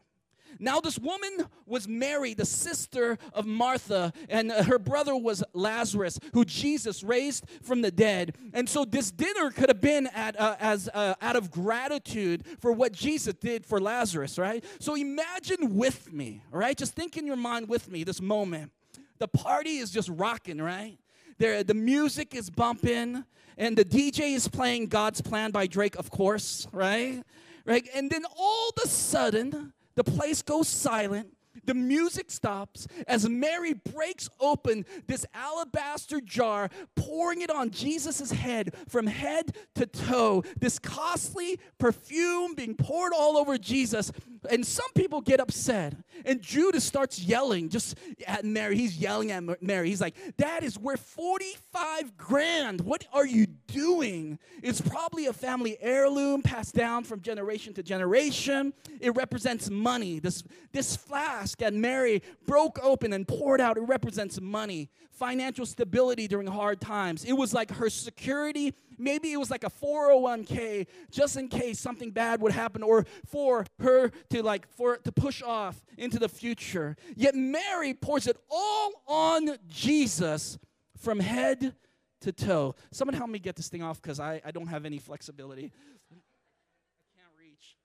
Now, 0.59 0.81
this 0.81 0.99
woman 0.99 1.47
was 1.67 1.89
Mary, 1.89 2.35
the 2.35 2.45
sister 2.45 3.19
of 3.33 3.47
Martha, 3.47 4.13
and 4.29 4.51
her 4.51 4.79
brother 4.79 5.17
was 5.17 5.43
Lazarus, 5.53 6.19
who 6.33 6.45
Jesus 6.45 7.03
raised 7.03 7.45
from 7.63 7.83
the 7.83 7.91
dead. 7.91 8.37
And 8.53 8.69
so, 8.69 8.85
this 8.85 9.11
dinner 9.11 9.51
could 9.51 9.69
have 9.69 9.81
been 9.81 10.09
at, 10.09 10.39
uh, 10.39 10.57
as 10.59 10.89
uh, 10.93 11.15
out 11.21 11.37
of 11.37 11.51
gratitude 11.51 12.45
for 12.59 12.73
what 12.73 12.93
Jesus 12.93 13.35
did 13.35 13.65
for 13.65 13.81
Lazarus, 13.81 14.39
right? 14.39 14.65
So, 14.81 14.95
imagine 14.95 15.77
with 15.77 16.13
me, 16.13 16.43
all 16.53 16.59
right? 16.59 16.77
Just 16.77 16.95
think 16.95 17.17
in 17.17 17.27
your 17.27 17.37
mind 17.37 17.69
with 17.69 17.91
me 17.91 18.05
this 18.05 18.21
moment. 18.21 18.73
The 19.19 19.29
party 19.29 19.77
is 19.79 19.91
just 19.91 20.09
rocking, 20.09 20.61
right? 20.61 20.99
There, 21.39 21.63
the 21.63 21.75
music 21.75 22.35
is 22.35 22.51
bumping, 22.51 23.25
and 23.57 23.77
the 23.77 23.85
DJ 23.85 24.35
is 24.35 24.49
playing 24.49 24.87
God's 24.87 25.21
Plan 25.21 25.51
by 25.51 25.67
Drake, 25.67 25.97
of 25.97 26.11
course, 26.11 26.67
right? 26.73 27.23
Right? 27.65 27.89
And 27.95 28.11
then 28.11 28.25
all 28.39 28.71
of 28.71 28.83
a 28.85 28.89
sudden, 28.89 29.73
the 29.95 30.05
place 30.05 30.43
goes 30.43 30.69
silent. 30.69 31.29
The 31.65 31.75
music 31.75 32.31
stops 32.31 32.87
as 33.07 33.29
Mary 33.29 33.73
breaks 33.73 34.29
open 34.41 34.85
this 35.07 35.27
alabaster 35.35 36.21
jar, 36.21 36.71
pouring 36.95 37.43
it 37.43 37.51
on 37.51 37.71
Jesus' 37.71 38.31
head 38.31 38.75
from 38.89 39.07
head 39.07 39.57
to 39.75 39.87
toe. 39.87 40.45
This 40.59 40.79
costly 40.79 41.59
perfume 41.79 42.55
being 42.55 42.75
poured 42.75 43.13
all 43.13 43.37
over 43.37 43.59
Jesus. 43.59 44.13
And 44.49 44.65
some 44.65 44.91
people 44.95 45.21
get 45.21 45.41
upset. 45.41 45.95
And 46.25 46.41
Judas 46.41 46.85
starts 46.85 47.19
yelling 47.19 47.69
just 47.69 47.97
at 48.27 48.45
Mary. 48.45 48.77
He's 48.77 48.97
yelling 48.97 49.31
at 49.31 49.63
Mary. 49.63 49.89
He's 49.89 50.01
like, 50.01 50.17
That 50.39 50.63
is 50.63 50.79
worth 50.79 51.01
45 51.01 52.17
grand. 52.17 52.81
What 52.81 53.07
are 53.13 53.27
you 53.27 53.47
doing? 53.47 54.39
It's 54.63 54.81
probably 54.81 55.27
a 55.27 55.33
family 55.33 55.77
heirloom 55.81 56.43
passed 56.43 56.75
down 56.75 57.05
from 57.05 57.21
generation 57.21 57.75
to 57.75 57.83
generation. 57.83 58.73
It 59.01 59.15
represents 59.17 59.71
money. 59.71 60.21
This, 60.21 60.43
this 60.73 60.97
flask 61.41 61.59
that 61.59 61.73
Mary 61.73 62.23
broke 62.47 62.79
open 62.83 63.13
and 63.13 63.27
poured 63.27 63.61
out, 63.61 63.79
it 63.79 63.81
represents 63.81 64.41
money, 64.41 64.91
financial 65.11 65.65
stability 65.65 66.29
during 66.29 66.47
hard 66.47 66.81
times. 66.81 67.25
It 67.25 67.33
was 67.33 67.55
like 67.55 67.71
her 67.73 67.89
security. 67.89 68.75
Maybe 68.99 69.33
it 69.33 69.39
was 69.39 69.51
like 69.51 69.65
a 69.65 69.71
401k 69.71 70.87
just 71.11 71.37
in 71.37 71.49
case 71.49 71.81
something 71.81 72.11
bad 72.11 72.43
would 72.43 72.53
happen 72.53 72.83
or 72.83 73.07
for 73.27 73.65
her 73.81 74.11
to 74.31 74.43
like 74.43 74.69
for 74.69 74.99
to 74.99 75.13
push 75.13 75.43
off 75.43 75.81
into 75.97 76.19
the 76.19 76.29
future. 76.29 76.97
Yet 77.17 77.35
Mary 77.35 77.95
pours 77.95 78.27
it 78.27 78.37
all 78.51 78.93
on 79.07 79.57
Jesus 79.67 80.59
from 80.99 81.21
head 81.21 81.75
to 82.21 82.33
toe. 82.33 82.75
Someone 82.91 83.15
help 83.15 83.31
me 83.31 83.39
get 83.39 83.57
this 83.57 83.69
thing 83.69 83.83
off 83.83 84.03
because 84.03 84.21
I, 84.21 84.43
I 84.45 84.51
don't 84.51 84.67
have 84.67 84.85
any 84.85 84.99
flexibility. 84.99 85.73
I 86.11 87.05
can't 87.17 87.33
reach. 87.39 87.77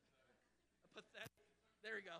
There 1.83 1.93
we 1.95 2.01
go. 2.01 2.17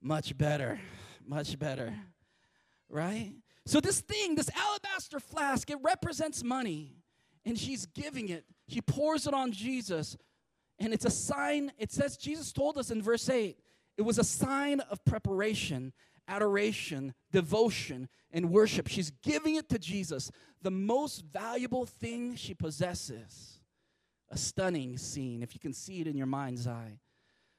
Much 0.00 0.36
better. 0.36 0.80
Much 1.26 1.58
better. 1.58 1.94
Right? 2.88 3.32
So, 3.66 3.80
this 3.80 4.00
thing, 4.00 4.36
this 4.36 4.50
alabaster 4.54 5.18
flask, 5.18 5.70
it 5.70 5.78
represents 5.82 6.44
money. 6.44 6.96
And 7.44 7.58
she's 7.58 7.86
giving 7.86 8.28
it. 8.28 8.44
She 8.68 8.80
pours 8.80 9.26
it 9.26 9.34
on 9.34 9.52
Jesus. 9.52 10.16
And 10.78 10.92
it's 10.92 11.04
a 11.04 11.10
sign, 11.10 11.72
it 11.78 11.90
says, 11.90 12.16
Jesus 12.16 12.52
told 12.52 12.76
us 12.76 12.90
in 12.90 13.02
verse 13.02 13.28
8, 13.28 13.56
it 13.96 14.02
was 14.02 14.18
a 14.18 14.24
sign 14.24 14.80
of 14.80 15.02
preparation, 15.04 15.92
adoration, 16.28 17.14
devotion, 17.32 18.08
and 18.30 18.50
worship. 18.50 18.88
She's 18.88 19.10
giving 19.10 19.54
it 19.54 19.68
to 19.70 19.78
Jesus, 19.78 20.30
the 20.60 20.70
most 20.70 21.24
valuable 21.24 21.86
thing 21.86 22.36
she 22.36 22.52
possesses. 22.52 23.60
A 24.30 24.36
stunning 24.36 24.98
scene, 24.98 25.42
if 25.42 25.54
you 25.54 25.60
can 25.60 25.72
see 25.72 26.00
it 26.00 26.08
in 26.08 26.16
your 26.16 26.26
mind's 26.26 26.66
eye. 26.66 26.98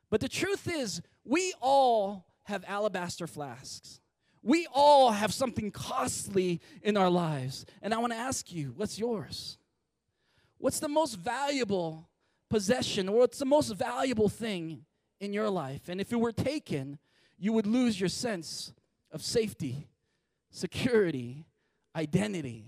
But 0.09 0.21
the 0.21 0.29
truth 0.29 0.67
is, 0.67 1.01
we 1.25 1.53
all 1.61 2.25
have 2.43 2.63
alabaster 2.67 3.27
flasks. 3.27 3.99
We 4.41 4.67
all 4.73 5.11
have 5.11 5.33
something 5.33 5.71
costly 5.71 6.61
in 6.81 6.95
our 6.95 7.09
lives. 7.09 7.65
And 7.81 7.93
I 7.93 7.97
want 7.97 8.13
to 8.13 8.19
ask 8.19 8.51
you, 8.53 8.73
what's 8.77 8.97
yours? 8.97 9.57
What's 10.57 10.79
the 10.79 10.87
most 10.87 11.15
valuable 11.15 12.07
possession 12.49 13.09
or 13.09 13.19
what's 13.19 13.39
the 13.39 13.45
most 13.45 13.69
valuable 13.75 14.29
thing 14.29 14.85
in 15.19 15.33
your 15.33 15.49
life? 15.49 15.89
And 15.89 15.99
if 15.99 16.13
it 16.13 16.19
were 16.19 16.31
taken, 16.31 16.97
you 17.37 17.51
would 17.53 17.67
lose 17.67 17.99
your 17.99 18.09
sense 18.09 18.73
of 19.11 19.21
safety, 19.21 19.89
security, 20.49 21.45
identity. 21.95 22.65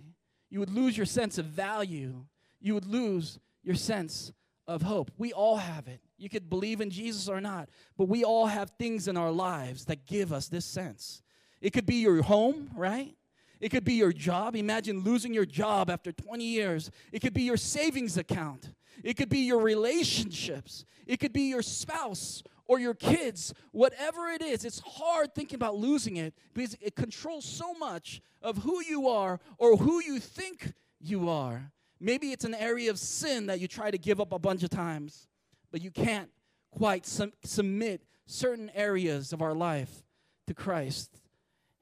You 0.49 0.60
would 0.60 0.69
lose 0.73 0.97
your 0.97 1.06
sense 1.06 1.38
of 1.38 1.45
value. 1.45 2.25
You 2.60 2.73
would 2.73 2.86
lose 2.86 3.39
your 3.63 3.75
sense 3.75 4.34
of 4.67 4.82
hope. 4.82 5.12
We 5.17 5.32
all 5.32 5.58
have 5.58 5.88
it. 5.88 6.02
You 6.19 6.29
could 6.29 6.49
believe 6.49 6.82
in 6.82 6.89
Jesus 6.89 7.27
or 7.27 7.39
not, 7.39 7.69
but 7.97 8.10
we 8.10 8.23
all 8.23 8.47
have 8.47 8.71
things 8.71 9.08
in 9.08 9.17
our 9.17 9.32
lives 9.32 9.86
that 9.86 10.05
give 10.05 10.34
us 10.34 10.47
this 10.47 10.65
sense. 10.65 11.21
It 11.62 11.71
could 11.71 11.86
be 11.86 11.95
your 11.95 12.21
home, 12.21 12.69
right? 12.75 13.15
It 13.60 13.69
could 13.69 13.84
be 13.84 13.93
your 13.93 14.13
job. 14.13 14.55
Imagine 14.55 15.03
losing 15.03 15.34
your 15.34 15.45
job 15.45 15.89
after 15.89 16.12
20 16.12 16.43
years. 16.43 16.91
It 17.12 17.19
could 17.21 17.34
be 17.34 17.43
your 17.43 17.58
savings 17.58 18.17
account. 18.17 18.71
It 19.03 19.15
could 19.15 19.29
be 19.29 19.39
your 19.39 19.60
relationships. 19.60 20.86
It 21.05 21.19
could 21.19 21.34
be 21.34 21.43
your 21.43 21.62
spouse 21.62 22.43
or 22.67 22.79
your 22.79 22.93
kids. 22.93 23.53
Whatever 23.71 24.27
it 24.29 24.41
is, 24.41 24.63
it's 24.63 24.79
hard 24.79 25.34
thinking 25.36 25.55
about 25.55 25.75
losing 25.75 26.17
it 26.17 26.34
because 26.53 26.77
it 26.82 26.95
controls 26.95 27.45
so 27.45 27.73
much 27.73 28.21
of 28.41 28.60
who 28.60 28.82
you 28.84 29.08
are 29.08 29.39
or 29.58 29.75
who 29.75 30.01
you 30.01 30.19
think 30.19 30.73
you 30.99 31.29
are. 31.29 31.71
Maybe 31.99 32.32
it's 32.32 32.45
an 32.45 32.55
area 32.55 32.89
of 32.89 32.99
sin 32.99 33.47
that 33.47 33.60
you 33.60 33.67
try 33.67 33.91
to 33.91 33.97
give 33.97 34.21
up 34.21 34.32
a 34.32 34.39
bunch 34.39 34.63
of 34.63 34.69
times 34.69 35.27
but 35.71 35.82
you 35.82 35.91
can't 35.91 36.29
quite 36.71 37.05
sum- 37.05 37.34
submit 37.43 38.03
certain 38.25 38.71
areas 38.73 39.34
of 39.34 39.41
our 39.41 39.53
life 39.53 40.03
to 40.47 40.53
Christ 40.53 41.19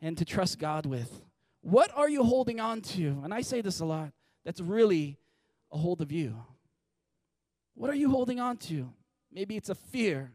and 0.01 0.17
to 0.17 0.25
trust 0.25 0.59
God 0.59 0.85
with. 0.85 1.21
What 1.61 1.91
are 1.95 2.09
you 2.09 2.23
holding 2.23 2.59
on 2.59 2.81
to? 2.81 3.21
And 3.23 3.33
I 3.33 3.41
say 3.41 3.61
this 3.61 3.79
a 3.79 3.85
lot 3.85 4.11
that's 4.45 4.61
really 4.61 5.17
a 5.71 5.77
hold 5.77 6.01
of 6.01 6.11
you. 6.11 6.35
What 7.73 7.89
are 7.89 7.95
you 7.95 8.09
holding 8.09 8.39
on 8.39 8.57
to? 8.57 8.89
Maybe 9.31 9.57
it's 9.57 9.69
a 9.69 9.75
fear. 9.75 10.31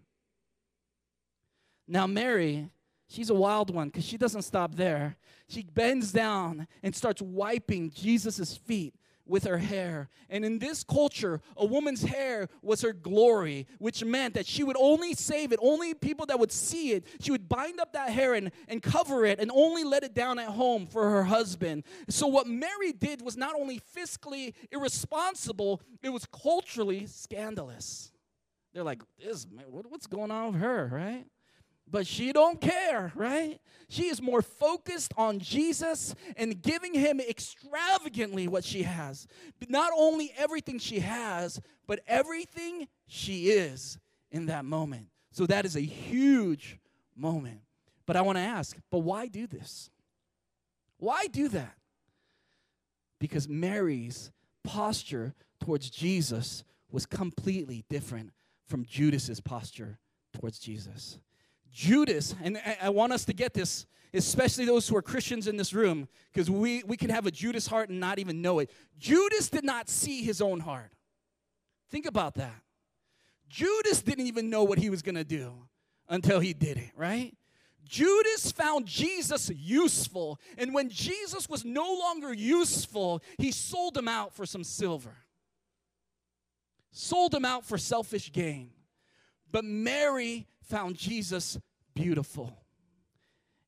Now, 1.88 2.06
Mary, 2.06 2.68
she's 3.08 3.30
a 3.30 3.34
wild 3.34 3.74
one 3.74 3.88
because 3.88 4.04
she 4.04 4.16
doesn't 4.16 4.42
stop 4.42 4.74
there. 4.74 5.16
She 5.48 5.62
bends 5.62 6.12
down 6.12 6.68
and 6.82 6.94
starts 6.94 7.20
wiping 7.20 7.90
Jesus' 7.90 8.56
feet 8.56 8.94
with 9.32 9.44
her 9.44 9.56
hair. 9.56 10.10
And 10.28 10.44
in 10.44 10.58
this 10.58 10.84
culture, 10.84 11.40
a 11.56 11.64
woman's 11.64 12.02
hair 12.02 12.48
was 12.60 12.82
her 12.82 12.92
glory, 12.92 13.66
which 13.78 14.04
meant 14.04 14.34
that 14.34 14.46
she 14.46 14.62
would 14.62 14.76
only 14.78 15.14
save 15.14 15.52
it, 15.52 15.58
only 15.62 15.94
people 15.94 16.26
that 16.26 16.38
would 16.38 16.52
see 16.52 16.92
it. 16.92 17.06
She 17.18 17.30
would 17.30 17.48
bind 17.48 17.80
up 17.80 17.94
that 17.94 18.10
hair 18.10 18.34
and, 18.34 18.52
and 18.68 18.82
cover 18.82 19.24
it 19.24 19.40
and 19.40 19.50
only 19.50 19.84
let 19.84 20.04
it 20.04 20.14
down 20.14 20.38
at 20.38 20.48
home 20.48 20.86
for 20.86 21.08
her 21.08 21.24
husband. 21.24 21.84
So, 22.10 22.26
what 22.26 22.46
Mary 22.46 22.92
did 22.92 23.22
was 23.22 23.36
not 23.38 23.54
only 23.58 23.80
fiscally 23.96 24.52
irresponsible, 24.70 25.80
it 26.02 26.10
was 26.10 26.26
culturally 26.26 27.06
scandalous. 27.06 28.12
They're 28.74 28.84
like, 28.84 29.02
this, 29.18 29.46
what's 29.70 30.06
going 30.06 30.30
on 30.30 30.52
with 30.52 30.60
her, 30.60 30.90
right? 30.92 31.24
But 31.90 32.06
she 32.06 32.32
don't 32.32 32.60
care 32.60 33.12
right 33.14 33.60
she 33.88 34.04
is 34.04 34.22
more 34.22 34.42
focused 34.42 35.12
on 35.16 35.38
jesus 35.38 36.14
and 36.36 36.62
giving 36.62 36.94
him 36.94 37.20
extravagantly 37.20 38.48
what 38.48 38.64
she 38.64 38.82
has 38.82 39.26
not 39.68 39.90
only 39.96 40.32
everything 40.36 40.78
she 40.78 41.00
has 41.00 41.60
but 41.86 42.00
everything 42.06 42.86
she 43.06 43.50
is 43.50 43.98
in 44.30 44.46
that 44.46 44.64
moment 44.64 45.08
So 45.32 45.46
that 45.46 45.64
is 45.64 45.76
a 45.76 45.80
huge 45.80 46.78
moment. 47.16 47.60
But 48.06 48.16
I 48.16 48.22
want 48.22 48.36
to 48.36 48.42
ask, 48.42 48.76
but 48.90 48.98
why 48.98 49.26
do 49.26 49.46
this? 49.46 49.90
Why 50.98 51.26
do 51.26 51.48
that? 51.48 51.74
Because 53.18 53.48
Mary's 53.48 54.30
posture 54.62 55.34
towards 55.60 55.90
Jesus 55.90 56.64
was 56.90 57.06
completely 57.06 57.84
different 57.88 58.30
from 58.66 58.84
Judas's 58.84 59.40
posture 59.40 59.98
towards 60.38 60.58
Jesus. 60.58 61.18
Judas, 61.72 62.34
and 62.42 62.60
I, 62.80 62.90
want 62.90 63.12
us 63.12 63.24
to 63.24 63.32
get 63.32 63.54
this, 63.54 63.86
especially 64.12 64.66
those 64.66 64.86
who 64.86 64.96
are 64.96 65.02
Christians 65.02 65.48
in 65.48 65.56
this 65.56 65.72
room, 65.72 66.06
because 66.32 66.50
we, 66.50 66.82
we 66.84 66.98
can 66.98 67.08
have 67.08 67.26
a 67.26 67.30
Judas 67.30 67.66
heart 67.66 67.88
and 67.88 67.98
not 67.98 68.18
even 68.18 68.42
know 68.42 68.58
it. 68.58 68.70
Judas 68.98 69.48
did 69.48 69.64
not 69.64 69.88
see 69.88 70.22
his 70.22 70.42
own 70.42 70.60
heart. 70.60 70.92
Think 71.90 72.04
about 72.06 72.34
that. 72.34 72.60
Judas 73.48 74.02
didn't 74.02 74.26
even 74.26 74.50
know 74.50 74.64
what 74.64 74.78
he 74.78 74.90
was 74.90 75.02
going 75.02 75.14
to 75.14 75.24
do 75.24 75.52
until 76.08 76.40
he 76.40 76.52
did 76.52 76.76
it, 76.76 76.90
right? 76.94 77.34
Judas 77.84 78.52
found 78.52 78.86
Jesus 78.86 79.50
useful, 79.50 80.38
and 80.56 80.72
when 80.72 80.88
Jesus 80.88 81.48
was 81.48 81.64
no 81.64 81.94
longer 81.98 82.32
useful, 82.32 83.22
he 83.38 83.50
sold 83.50 83.96
him 83.96 84.08
out 84.08 84.34
for 84.34 84.46
some 84.46 84.64
silver. 84.64 85.16
Sold 86.90 87.34
him 87.34 87.44
out 87.44 87.64
for 87.64 87.78
selfish 87.78 88.30
gain. 88.30 88.70
But 89.50 89.64
Mary 89.64 90.46
found 90.72 90.96
Jesus 90.96 91.58
beautiful. 91.94 92.56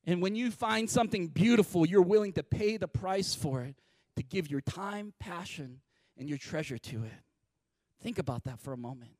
And 0.07 0.23
when 0.23 0.35
you 0.35 0.49
find 0.49 0.89
something 0.89 1.27
beautiful, 1.27 1.85
you're 1.85 2.01
willing 2.01 2.33
to 2.33 2.41
pay 2.41 2.77
the 2.77 2.87
price 2.87 3.35
for 3.35 3.61
it, 3.61 3.75
to 4.15 4.23
give 4.23 4.49
your 4.49 4.61
time, 4.61 5.13
passion, 5.19 5.81
and 6.17 6.27
your 6.27 6.39
treasure 6.39 6.79
to 6.79 7.03
it. 7.03 7.13
Think 8.01 8.17
about 8.17 8.45
that 8.45 8.59
for 8.59 8.73
a 8.73 8.77
moment. 8.77 9.11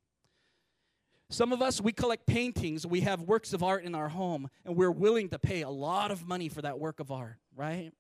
Some 1.30 1.54
of 1.54 1.62
us, 1.62 1.80
we 1.80 1.91
collect 1.91 2.26
paintings, 2.26 2.88
we 2.88 3.02
have 3.02 3.21
works 3.21 3.54
of 3.54 3.62
art 3.62 3.84
in 3.84 3.93
our 3.93 4.10
home, 4.10 4.50
and 4.65 4.76
we're 4.76 4.89
willing 4.89 5.30
to 5.30 5.38
pay 5.38 5.62
a 5.62 5.69
lot 5.69 6.10
of 6.10 6.28
money 6.28 6.50
for 6.50 6.63
that 6.63 6.80
work 6.80 7.00
of 7.00 7.12
art, 7.12 7.38
right? 7.56 7.91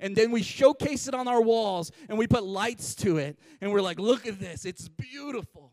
And 0.00 0.16
then 0.16 0.32
we 0.32 0.42
showcase 0.42 1.06
it 1.06 1.14
on 1.14 1.28
our 1.28 1.42
walls 1.42 1.92
and 2.08 2.18
we 2.18 2.26
put 2.26 2.42
lights 2.42 2.96
to 2.96 3.18
it, 3.18 3.38
and 3.60 3.70
we're 3.70 3.82
like, 3.82 4.00
look 4.00 4.26
at 4.26 4.40
this, 4.40 4.64
it's 4.64 4.88
beautiful. 4.88 5.72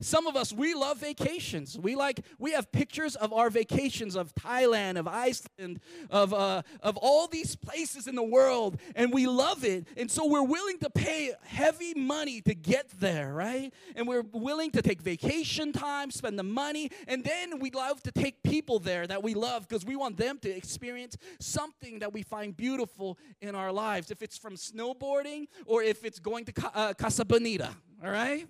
Some 0.00 0.26
of 0.26 0.36
us, 0.36 0.52
we 0.52 0.74
love 0.74 0.98
vacations. 0.98 1.78
We 1.78 1.96
like, 1.96 2.20
we 2.38 2.52
have 2.52 2.70
pictures 2.70 3.16
of 3.16 3.32
our 3.32 3.48
vacations 3.48 4.14
of 4.14 4.34
Thailand, 4.34 4.98
of 4.98 5.08
Iceland, 5.08 5.80
of, 6.10 6.34
uh, 6.34 6.62
of 6.82 6.96
all 6.98 7.26
these 7.26 7.56
places 7.56 8.06
in 8.06 8.14
the 8.14 8.22
world, 8.22 8.78
and 8.94 9.12
we 9.12 9.26
love 9.26 9.64
it. 9.64 9.86
And 9.96 10.10
so 10.10 10.26
we're 10.26 10.42
willing 10.42 10.78
to 10.80 10.90
pay 10.90 11.32
heavy 11.44 11.94
money 11.94 12.42
to 12.42 12.54
get 12.54 12.90
there, 13.00 13.32
right? 13.32 13.72
And 13.94 14.06
we're 14.06 14.24
willing 14.32 14.70
to 14.72 14.82
take 14.82 15.00
vacation 15.00 15.72
time, 15.72 16.10
spend 16.10 16.38
the 16.38 16.42
money, 16.42 16.90
and 17.08 17.24
then 17.24 17.58
we 17.58 17.70
love 17.70 18.02
to 18.02 18.12
take 18.12 18.42
people 18.42 18.78
there 18.78 19.06
that 19.06 19.22
we 19.22 19.34
love 19.34 19.66
because 19.66 19.86
we 19.86 19.96
want 19.96 20.18
them 20.18 20.38
to 20.42 20.50
experience 20.50 21.16
something 21.40 22.00
that 22.00 22.12
we 22.12 22.22
find 22.22 22.56
beautiful 22.56 23.18
in 23.40 23.54
our 23.54 23.72
lives. 23.72 24.10
If 24.10 24.22
it's 24.22 24.36
from 24.36 24.56
snowboarding 24.56 25.46
or 25.64 25.82
if 25.82 26.04
it's 26.04 26.18
going 26.18 26.44
to 26.46 26.70
uh, 26.74 26.94
Casa 26.94 27.24
Bonita, 27.24 27.70
all 28.04 28.10
right? 28.10 28.46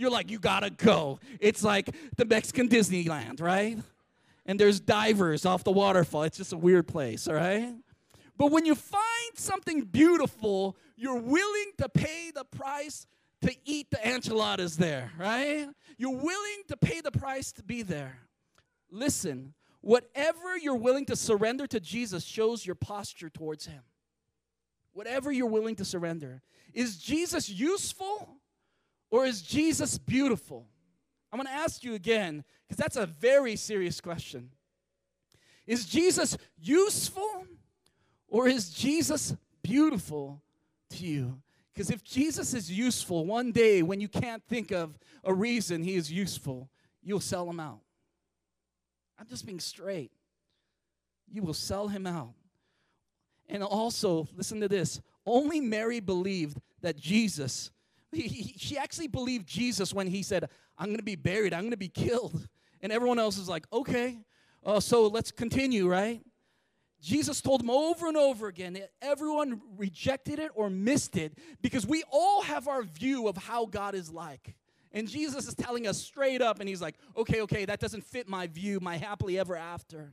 You're 0.00 0.10
like, 0.10 0.30
you 0.30 0.38
gotta 0.38 0.70
go. 0.70 1.20
It's 1.40 1.62
like 1.62 1.94
the 2.16 2.24
Mexican 2.24 2.68
Disneyland, 2.68 3.40
right? 3.40 3.78
And 4.46 4.58
there's 4.58 4.80
divers 4.80 5.44
off 5.44 5.62
the 5.62 5.70
waterfall. 5.70 6.22
It's 6.24 6.38
just 6.38 6.52
a 6.52 6.56
weird 6.56 6.88
place, 6.88 7.28
all 7.28 7.34
right? 7.34 7.74
But 8.36 8.50
when 8.50 8.64
you 8.64 8.74
find 8.74 9.32
something 9.34 9.82
beautiful, 9.82 10.76
you're 10.96 11.20
willing 11.20 11.72
to 11.78 11.88
pay 11.90 12.30
the 12.34 12.44
price 12.44 13.06
to 13.42 13.54
eat 13.64 13.90
the 13.90 14.08
enchiladas 14.08 14.76
there, 14.76 15.12
right? 15.18 15.68
You're 15.98 16.16
willing 16.16 16.62
to 16.68 16.76
pay 16.76 17.00
the 17.00 17.10
price 17.10 17.52
to 17.52 17.62
be 17.62 17.82
there. 17.82 18.18
Listen, 18.90 19.54
whatever 19.82 20.56
you're 20.56 20.74
willing 20.74 21.04
to 21.06 21.16
surrender 21.16 21.66
to 21.66 21.80
Jesus 21.80 22.24
shows 22.24 22.64
your 22.64 22.74
posture 22.74 23.28
towards 23.28 23.66
Him. 23.66 23.82
Whatever 24.92 25.30
you're 25.30 25.46
willing 25.46 25.76
to 25.76 25.84
surrender. 25.84 26.42
Is 26.72 26.96
Jesus 26.96 27.48
useful? 27.48 28.40
Or 29.10 29.26
is 29.26 29.42
Jesus 29.42 29.98
beautiful? 29.98 30.66
I'm 31.32 31.38
going 31.38 31.46
to 31.46 31.52
ask 31.52 31.84
you 31.84 31.94
again 31.94 32.44
because 32.68 32.76
that's 32.76 32.96
a 32.96 33.06
very 33.06 33.56
serious 33.56 34.00
question. 34.00 34.50
Is 35.66 35.86
Jesus 35.86 36.36
useful 36.58 37.46
or 38.28 38.48
is 38.48 38.70
Jesus 38.70 39.34
beautiful 39.62 40.42
to 40.90 41.06
you? 41.06 41.40
Because 41.72 41.90
if 41.90 42.02
Jesus 42.02 42.54
is 42.54 42.70
useful, 42.70 43.24
one 43.24 43.52
day 43.52 43.82
when 43.82 44.00
you 44.00 44.08
can't 44.08 44.42
think 44.48 44.70
of 44.70 44.98
a 45.24 45.32
reason 45.32 45.82
he 45.82 45.94
is 45.94 46.10
useful, 46.10 46.68
you'll 47.02 47.20
sell 47.20 47.48
him 47.48 47.60
out. 47.60 47.80
I'm 49.18 49.26
just 49.28 49.46
being 49.46 49.60
straight. 49.60 50.10
You 51.32 51.42
will 51.42 51.54
sell 51.54 51.88
him 51.88 52.06
out. 52.06 52.34
And 53.48 53.62
also, 53.62 54.28
listen 54.36 54.60
to 54.60 54.68
this 54.68 55.00
only 55.26 55.60
Mary 55.60 56.00
believed 56.00 56.58
that 56.80 56.96
Jesus 56.96 57.70
he, 58.12 58.22
he, 58.22 58.54
she 58.58 58.76
actually 58.78 59.08
believed 59.08 59.46
Jesus 59.46 59.94
when 59.94 60.06
he 60.06 60.22
said, 60.22 60.48
I'm 60.78 60.86
going 60.86 60.98
to 60.98 61.02
be 61.02 61.16
buried, 61.16 61.52
I'm 61.52 61.60
going 61.60 61.70
to 61.70 61.76
be 61.76 61.88
killed. 61.88 62.48
And 62.80 62.92
everyone 62.92 63.18
else 63.18 63.38
is 63.38 63.48
like, 63.48 63.66
okay, 63.72 64.18
uh, 64.64 64.80
so 64.80 65.06
let's 65.06 65.30
continue, 65.30 65.88
right? 65.88 66.20
Jesus 67.00 67.40
told 67.40 67.60
them 67.60 67.70
over 67.70 68.08
and 68.08 68.16
over 68.16 68.48
again 68.48 68.78
everyone 69.00 69.60
rejected 69.78 70.38
it 70.38 70.50
or 70.54 70.68
missed 70.68 71.16
it 71.16 71.38
because 71.62 71.86
we 71.86 72.04
all 72.10 72.42
have 72.42 72.68
our 72.68 72.82
view 72.82 73.26
of 73.26 73.36
how 73.36 73.64
God 73.64 73.94
is 73.94 74.10
like. 74.12 74.54
And 74.92 75.08
Jesus 75.08 75.46
is 75.46 75.54
telling 75.54 75.86
us 75.86 75.98
straight 75.98 76.42
up, 76.42 76.58
and 76.58 76.68
he's 76.68 76.82
like, 76.82 76.96
okay, 77.16 77.42
okay, 77.42 77.64
that 77.64 77.78
doesn't 77.78 78.04
fit 78.04 78.28
my 78.28 78.48
view, 78.48 78.80
my 78.80 78.96
happily 78.96 79.38
ever 79.38 79.56
after. 79.56 80.12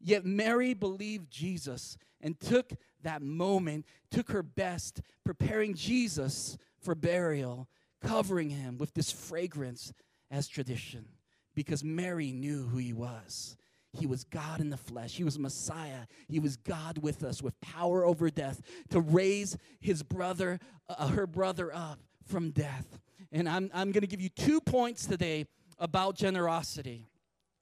Yet 0.00 0.24
Mary 0.24 0.72
believed 0.72 1.30
Jesus 1.32 1.98
and 2.20 2.38
took 2.38 2.72
that 3.02 3.22
moment, 3.22 3.86
took 4.12 4.30
her 4.30 4.44
best, 4.44 5.00
preparing 5.24 5.74
Jesus 5.74 6.56
for 6.80 6.94
burial, 6.94 7.68
covering 8.02 8.50
him 8.50 8.78
with 8.78 8.94
this 8.94 9.10
fragrance 9.10 9.92
as 10.30 10.48
tradition 10.48 11.06
because 11.54 11.82
Mary 11.82 12.32
knew 12.32 12.66
who 12.66 12.78
he 12.78 12.92
was. 12.92 13.56
He 13.92 14.06
was 14.06 14.22
God 14.24 14.60
in 14.60 14.70
the 14.70 14.76
flesh. 14.76 15.16
He 15.16 15.24
was 15.24 15.38
Messiah. 15.38 16.06
He 16.28 16.38
was 16.38 16.56
God 16.56 16.98
with 16.98 17.24
us 17.24 17.42
with 17.42 17.60
power 17.60 18.04
over 18.04 18.30
death 18.30 18.60
to 18.90 19.00
raise 19.00 19.56
his 19.80 20.02
brother, 20.02 20.60
uh, 20.88 21.08
her 21.08 21.26
brother 21.26 21.74
up 21.74 21.98
from 22.26 22.50
death. 22.50 23.00
And 23.32 23.48
I'm, 23.48 23.70
I'm 23.74 23.92
going 23.92 24.02
to 24.02 24.06
give 24.06 24.20
you 24.20 24.28
two 24.28 24.60
points 24.60 25.06
today 25.06 25.46
about 25.78 26.16
generosity 26.16 27.08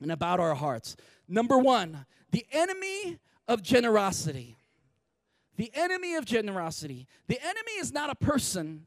and 0.00 0.12
about 0.12 0.40
our 0.40 0.54
hearts. 0.54 0.96
Number 1.28 1.58
one, 1.58 2.04
the 2.32 2.44
enemy 2.52 3.18
of 3.48 3.62
generosity. 3.62 4.56
The 5.56 5.70
enemy 5.74 6.16
of 6.16 6.24
generosity. 6.24 7.06
The 7.28 7.40
enemy 7.40 7.72
is 7.78 7.92
not 7.92 8.10
a 8.10 8.14
person, 8.14 8.86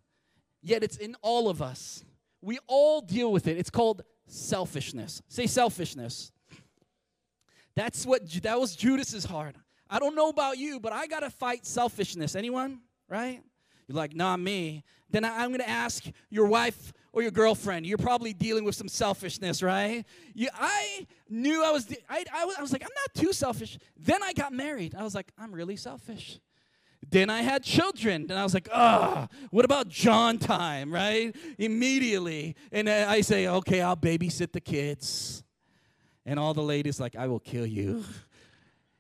yet 0.61 0.83
it's 0.83 0.97
in 0.97 1.15
all 1.21 1.49
of 1.49 1.61
us. 1.61 2.03
We 2.41 2.59
all 2.67 3.01
deal 3.01 3.31
with 3.31 3.47
it. 3.47 3.57
It's 3.57 3.69
called 3.69 4.03
selfishness. 4.27 5.21
Say 5.27 5.47
selfishness. 5.47 6.31
That's 7.75 8.05
what 8.05 8.29
that 8.43 8.59
was 8.59 8.75
Judas's 8.75 9.25
heart. 9.25 9.55
I 9.89 9.99
don't 9.99 10.15
know 10.15 10.29
about 10.29 10.57
you, 10.57 10.79
but 10.79 10.93
I 10.93 11.07
got 11.07 11.21
to 11.21 11.29
fight 11.29 11.65
selfishness. 11.65 12.35
Anyone? 12.35 12.79
Right? 13.07 13.41
You're 13.87 13.95
like, 13.95 14.15
not 14.15 14.39
me. 14.39 14.83
Then 15.09 15.25
I, 15.25 15.43
am 15.43 15.49
going 15.49 15.61
to 15.61 15.69
ask 15.69 16.03
your 16.29 16.45
wife 16.45 16.93
or 17.11 17.23
your 17.23 17.31
girlfriend. 17.31 17.87
You're 17.87 17.97
probably 17.97 18.33
dealing 18.33 18.63
with 18.63 18.75
some 18.75 18.87
selfishness, 18.87 19.63
right? 19.63 20.05
You, 20.35 20.49
I 20.53 21.07
knew 21.27 21.63
I 21.63 21.71
was, 21.71 21.91
I, 22.07 22.23
I, 22.31 22.45
was 22.45 22.55
I 22.59 22.61
was 22.61 22.71
like, 22.71 22.83
I'm 22.83 22.89
not 22.93 23.23
too 23.23 23.33
selfish. 23.33 23.79
Then 23.97 24.21
I 24.21 24.33
got 24.33 24.53
married. 24.53 24.93
I 24.93 25.03
was 25.03 25.15
like, 25.15 25.31
I'm 25.39 25.51
really 25.51 25.75
selfish. 25.75 26.39
Then 27.11 27.29
I 27.29 27.41
had 27.41 27.63
children, 27.63 28.27
and 28.29 28.33
I 28.33 28.43
was 28.43 28.53
like, 28.53 28.69
ah, 28.71 29.27
what 29.49 29.65
about 29.65 29.89
John 29.89 30.37
time, 30.37 30.93
right? 30.93 31.35
Immediately. 31.57 32.55
And 32.71 32.89
I 32.89 33.21
say, 33.21 33.47
okay, 33.47 33.81
I'll 33.81 33.97
babysit 33.97 34.51
the 34.51 34.61
kids. 34.61 35.43
And 36.25 36.39
all 36.39 36.53
the 36.53 36.61
ladies 36.61 36.99
like, 36.99 37.15
I 37.15 37.27
will 37.27 37.39
kill 37.39 37.65
you. 37.65 38.03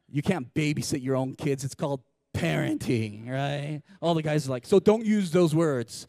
You 0.09 0.23
can't 0.23 0.51
babysit 0.55 1.03
your 1.03 1.15
own 1.15 1.35
kids. 1.35 1.63
It's 1.63 1.75
called 1.75 2.01
parenting, 2.33 3.29
right? 3.29 3.81
All 4.01 4.15
the 4.15 4.23
guys 4.23 4.47
are 4.47 4.51
like, 4.51 4.65
so 4.65 4.79
don't 4.79 5.05
use 5.05 5.29
those 5.29 5.53
words, 5.53 6.07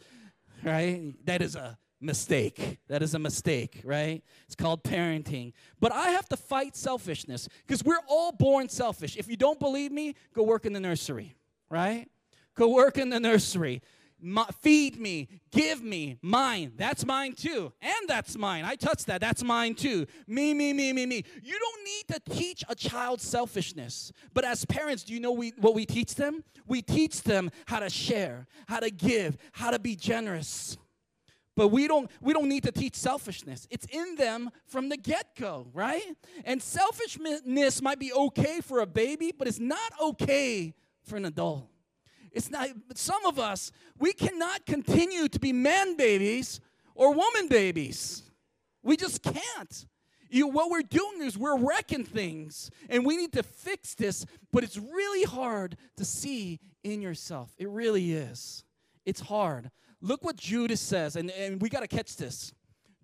right? 0.64 1.12
That 1.26 1.42
is 1.42 1.54
a 1.54 1.76
mistake. 2.00 2.78
That 2.88 3.02
is 3.02 3.12
a 3.14 3.18
mistake, 3.18 3.82
right? 3.84 4.22
It's 4.46 4.54
called 4.54 4.84
parenting. 4.84 5.52
But 5.80 5.92
I 5.92 6.10
have 6.10 6.26
to 6.30 6.36
fight 6.38 6.76
selfishness 6.76 7.46
because 7.66 7.84
we're 7.84 8.00
all 8.08 8.32
born 8.32 8.70
selfish. 8.70 9.18
If 9.18 9.28
you 9.28 9.36
don't 9.36 9.60
believe 9.60 9.92
me, 9.92 10.14
go 10.32 10.44
work 10.44 10.64
in 10.64 10.72
the 10.72 10.80
nursery 10.80 11.36
right? 11.70 12.08
Go 12.54 12.68
work 12.68 12.98
in 12.98 13.10
the 13.10 13.20
nursery. 13.20 13.80
My, 14.22 14.44
feed 14.60 15.00
me, 15.00 15.28
give 15.50 15.82
me, 15.82 16.18
mine. 16.20 16.72
That's 16.76 17.06
mine 17.06 17.32
too. 17.32 17.72
And 17.80 18.06
that's 18.06 18.36
mine. 18.36 18.66
I 18.66 18.74
touched 18.74 19.06
that. 19.06 19.20
That's 19.22 19.42
mine 19.42 19.74
too. 19.74 20.06
Me, 20.26 20.52
me, 20.52 20.74
me, 20.74 20.92
me, 20.92 21.06
me. 21.06 21.24
You 21.42 21.58
don't 21.58 21.84
need 21.84 22.08
to 22.08 22.36
teach 22.36 22.62
a 22.68 22.74
child 22.74 23.22
selfishness. 23.22 24.12
But 24.34 24.44
as 24.44 24.66
parents, 24.66 25.04
do 25.04 25.14
you 25.14 25.20
know 25.20 25.32
we, 25.32 25.54
what 25.58 25.74
we 25.74 25.86
teach 25.86 26.16
them? 26.16 26.44
We 26.66 26.82
teach 26.82 27.22
them 27.22 27.50
how 27.64 27.78
to 27.78 27.88
share, 27.88 28.46
how 28.68 28.80
to 28.80 28.90
give, 28.90 29.38
how 29.52 29.70
to 29.70 29.78
be 29.78 29.96
generous. 29.96 30.76
but 31.56 31.68
we 31.68 31.88
don't 31.88 32.10
we 32.20 32.32
don't 32.32 32.48
need 32.48 32.62
to 32.62 32.72
teach 32.72 32.94
selfishness 32.94 33.66
it's 33.70 33.86
in 33.86 34.14
them 34.16 34.50
from 34.66 34.88
the 34.88 34.96
get-go 34.96 35.66
right 35.74 36.16
and 36.44 36.62
selfishness 36.62 37.82
might 37.82 37.98
be 37.98 38.12
okay 38.12 38.60
for 38.60 38.80
a 38.80 38.86
baby 38.86 39.32
but 39.36 39.48
it's 39.48 39.58
not 39.58 39.92
okay 40.00 40.72
for 41.02 41.16
an 41.16 41.24
adult 41.24 41.68
it's 42.32 42.50
not 42.50 42.68
some 42.94 43.24
of 43.26 43.38
us 43.38 43.72
we 43.98 44.12
cannot 44.12 44.64
continue 44.66 45.28
to 45.28 45.38
be 45.38 45.52
man 45.52 45.96
babies 45.96 46.60
or 46.94 47.12
woman 47.12 47.48
babies 47.48 48.22
we 48.82 48.96
just 48.96 49.22
can't 49.22 49.86
you, 50.32 50.46
what 50.46 50.70
we're 50.70 50.82
doing 50.82 51.22
is 51.22 51.36
we're 51.36 51.58
wrecking 51.58 52.04
things 52.04 52.70
and 52.88 53.04
we 53.04 53.16
need 53.16 53.32
to 53.32 53.42
fix 53.42 53.94
this 53.94 54.24
but 54.52 54.62
it's 54.62 54.78
really 54.78 55.24
hard 55.24 55.76
to 55.96 56.04
see 56.04 56.60
in 56.84 57.02
yourself 57.02 57.52
it 57.58 57.68
really 57.68 58.12
is 58.12 58.64
it's 59.04 59.20
hard 59.20 59.70
Look 60.02 60.24
what 60.24 60.36
Judas 60.36 60.80
says, 60.80 61.16
and, 61.16 61.30
and 61.30 61.60
we 61.60 61.68
got 61.68 61.80
to 61.80 61.88
catch 61.88 62.16
this. 62.16 62.52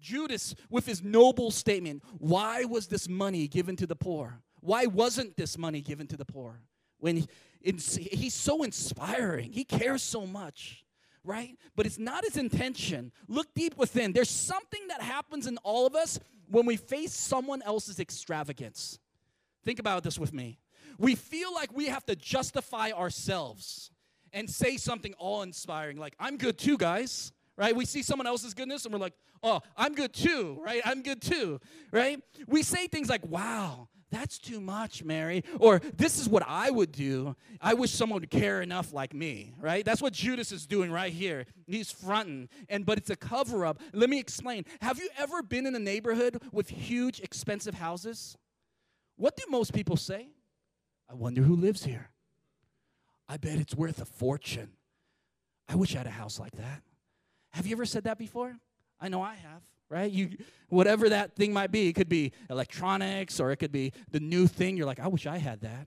Judas, 0.01 0.55
with 0.71 0.87
his 0.87 1.03
noble 1.03 1.51
statement, 1.51 2.03
why 2.19 2.65
was 2.65 2.87
this 2.87 3.09
money 3.09 3.49
given 3.49 3.77
to 3.77 3.87
the 3.87 3.97
poor? 3.97 4.41
Why 4.61 4.87
wasn't 4.87 5.37
this 5.37 5.59
money 5.59 5.81
given 5.81 6.07
to 6.09 6.17
the 6.17 6.25
poor? 6.25 6.61
When 6.99 7.27
he's 7.63 8.35
so 8.35 8.63
inspiring, 8.63 9.53
he 9.53 9.65
cares 9.65 10.03
so 10.03 10.27
much, 10.27 10.85
right? 11.25 11.57
But 11.75 11.87
it's 11.87 11.99
not 11.99 12.25
his 12.25 12.37
intention. 12.37 13.13
Look 13.29 13.55
deep 13.55 13.77
within. 13.77 14.13
There's 14.13 14.31
something 14.31 14.89
that 14.89 15.03
happens 15.03 15.47
in 15.47 15.59
all 15.59 15.87
of 15.87 15.95
us 15.95 16.19
when 16.49 16.67
we 16.67 16.77
face 16.77 17.13
someone 17.13 17.63
else's 17.63 17.99
extravagance. 17.99 18.99
Think 19.65 19.79
about 19.79 20.05
this 20.05 20.19
with 20.19 20.33
me. 20.33 20.59
We 20.99 21.15
feel 21.15 21.53
like 21.53 21.77
we 21.77 21.87
have 21.87 22.07
to 22.07 22.17
justify 22.17 22.91
ourselves 22.93 23.91
and 24.33 24.49
say 24.49 24.77
something 24.77 25.15
awe 25.19 25.43
inspiring 25.43 25.97
like, 25.99 26.15
I'm 26.21 26.37
good 26.37 26.59
too, 26.59 26.79
guys, 26.79 27.33
right? 27.57 27.75
We 27.75 27.85
see 27.85 28.03
someone 28.03 28.27
else's 28.27 28.55
goodness 28.55 28.85
and 28.85 28.95
we're 28.95 29.01
like, 29.01 29.15
oh, 29.43 29.61
I'm 29.77 29.95
good 29.95 30.13
too, 30.13 30.59
right? 30.63 30.83
I'm 30.85 31.03
good 31.03 31.21
too, 31.21 31.61
right? 31.91 32.21
We 32.47 32.63
say 32.63 32.87
things 32.87 33.09
like, 33.09 33.25
wow, 33.27 33.89
that's 34.11 34.39
too 34.39 34.61
much, 34.61 35.03
Mary. 35.03 35.43
Or 35.59 35.81
this 35.97 36.19
is 36.19 36.29
what 36.29 36.45
I 36.47 36.71
would 36.71 36.93
do. 36.93 37.35
I 37.61 37.75
wish 37.75 37.91
someone 37.91 38.21
would 38.21 38.31
care 38.31 38.63
enough 38.63 38.93
like 38.93 39.13
me, 39.13 39.53
right? 39.59 39.85
That's 39.85 40.01
what 40.01 40.13
Judas 40.13 40.53
is 40.53 40.67
doing 40.67 40.93
right 40.93 41.13
here. 41.13 41.47
He's 41.67 41.91
fronting, 41.91 42.49
and 42.69 42.87
but 42.87 42.99
it's 42.99 43.11
a 43.11 43.17
cover 43.17 43.67
up. 43.67 43.81
Let 43.93 44.09
me 44.09 44.19
explain. 44.21 44.65
Have 44.81 44.99
you 44.99 45.09
ever 45.19 45.43
been 45.43 45.67
in 45.67 45.75
a 45.75 45.81
neighborhood 45.81 46.41
with 46.53 46.69
huge, 46.69 47.21
expensive 47.21 47.75
houses? 47.75 48.37
What 49.17 49.37
do 49.37 49.43
most 49.49 49.73
people 49.73 49.97
say? 49.97 50.29
I 51.11 51.15
wonder 51.15 51.43
who 51.43 51.57
lives 51.57 51.85
here. 51.85 52.11
I 53.29 53.39
bet 53.39 53.59
it's 53.59 53.75
worth 53.75 54.01
a 54.01 54.05
fortune. 54.05 54.71
I 55.69 55.75
wish 55.75 55.95
I 55.95 55.99
had 55.99 56.07
a 56.07 56.11
house 56.11 56.39
like 56.39 56.53
that. 56.53 56.83
Have 57.51 57.67
you 57.67 57.75
ever 57.75 57.87
said 57.87 58.05
that 58.05 58.19
before? 58.19 58.57
I 59.01 59.09
know 59.09 59.21
I 59.23 59.35
have, 59.35 59.63
right? 59.89 60.11
You 60.11 60.37
whatever 60.69 61.09
that 61.09 61.37
thing 61.37 61.53
might 61.53 61.71
be, 61.71 61.89
it 61.89 61.95
could 61.95 62.09
be 62.09 62.33
electronics 62.51 63.39
or 63.39 63.53
it 63.53 63.57
could 63.57 63.73
be 63.73 63.93
the 64.11 64.21
new 64.21 64.47
thing. 64.47 64.77
You're 64.77 64.87
like, 64.87 65.01
I 65.01 65.09
wish 65.09 65.27
I 65.27 65.39
had 65.39 65.61
that. 65.61 65.87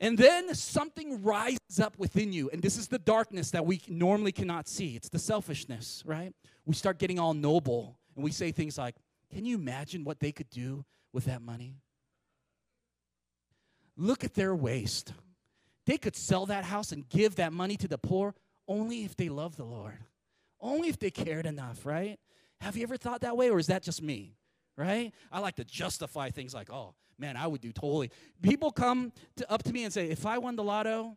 And 0.00 0.18
then 0.18 0.52
something 0.54 1.22
rises 1.22 1.78
up 1.80 1.96
within 1.96 2.32
you, 2.32 2.50
and 2.50 2.60
this 2.60 2.76
is 2.76 2.88
the 2.88 2.98
darkness 2.98 3.52
that 3.52 3.64
we 3.64 3.80
normally 3.86 4.32
cannot 4.32 4.66
see. 4.66 4.96
It's 4.96 5.08
the 5.08 5.18
selfishness, 5.20 6.02
right? 6.04 6.34
We 6.66 6.74
start 6.74 6.98
getting 6.98 7.20
all 7.20 7.34
noble 7.34 7.98
and 8.16 8.24
we 8.24 8.32
say 8.32 8.50
things 8.50 8.76
like, 8.76 8.96
Can 9.32 9.44
you 9.44 9.56
imagine 9.56 10.04
what 10.04 10.18
they 10.18 10.32
could 10.32 10.50
do 10.50 10.84
with 11.12 11.26
that 11.26 11.40
money? 11.40 11.76
Look 13.96 14.24
at 14.24 14.34
their 14.34 14.54
waste. 14.54 15.12
They 15.86 15.98
could 15.98 16.16
sell 16.16 16.46
that 16.46 16.64
house 16.64 16.92
and 16.92 17.08
give 17.08 17.36
that 17.36 17.52
money 17.52 17.76
to 17.76 17.88
the 17.88 17.98
poor 17.98 18.34
only 18.68 19.04
if 19.04 19.16
they 19.16 19.28
love 19.28 19.56
the 19.56 19.64
Lord, 19.64 19.98
only 20.60 20.88
if 20.88 20.98
they 20.98 21.10
cared 21.10 21.46
enough, 21.46 21.84
right? 21.84 22.18
Have 22.62 22.76
you 22.76 22.84
ever 22.84 22.96
thought 22.96 23.22
that 23.22 23.36
way, 23.36 23.50
or 23.50 23.58
is 23.58 23.66
that 23.66 23.82
just 23.82 24.00
me? 24.00 24.36
Right? 24.76 25.12
I 25.30 25.40
like 25.40 25.56
to 25.56 25.64
justify 25.64 26.30
things 26.30 26.54
like, 26.54 26.72
oh, 26.72 26.94
man, 27.18 27.36
I 27.36 27.46
would 27.46 27.60
do 27.60 27.72
totally. 27.72 28.10
People 28.40 28.70
come 28.70 29.12
to, 29.36 29.52
up 29.52 29.64
to 29.64 29.72
me 29.72 29.84
and 29.84 29.92
say, 29.92 30.08
if 30.08 30.24
I 30.24 30.38
won 30.38 30.56
the 30.56 30.62
lotto, 30.62 31.16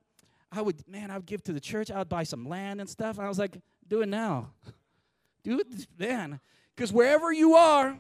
I 0.52 0.62
would, 0.62 0.88
man, 0.88 1.12
I 1.12 1.18
would 1.18 1.26
give 1.26 1.44
to 1.44 1.54
the 1.54 1.60
church, 1.60 1.92
I 1.92 2.00
would 2.00 2.10
buy 2.10 2.24
some 2.24 2.50
land 2.50 2.82
and 2.82 2.90
stuff. 2.90 3.18
And 3.18 3.26
I 3.26 3.30
was 3.30 3.40
like, 3.40 3.58
do 3.88 4.02
it 4.02 4.10
now. 4.10 4.50
Do 5.44 5.60
it 5.60 5.88
then. 5.98 6.40
Because 6.76 6.92
wherever 6.92 7.32
you 7.32 7.54
are, 7.54 7.98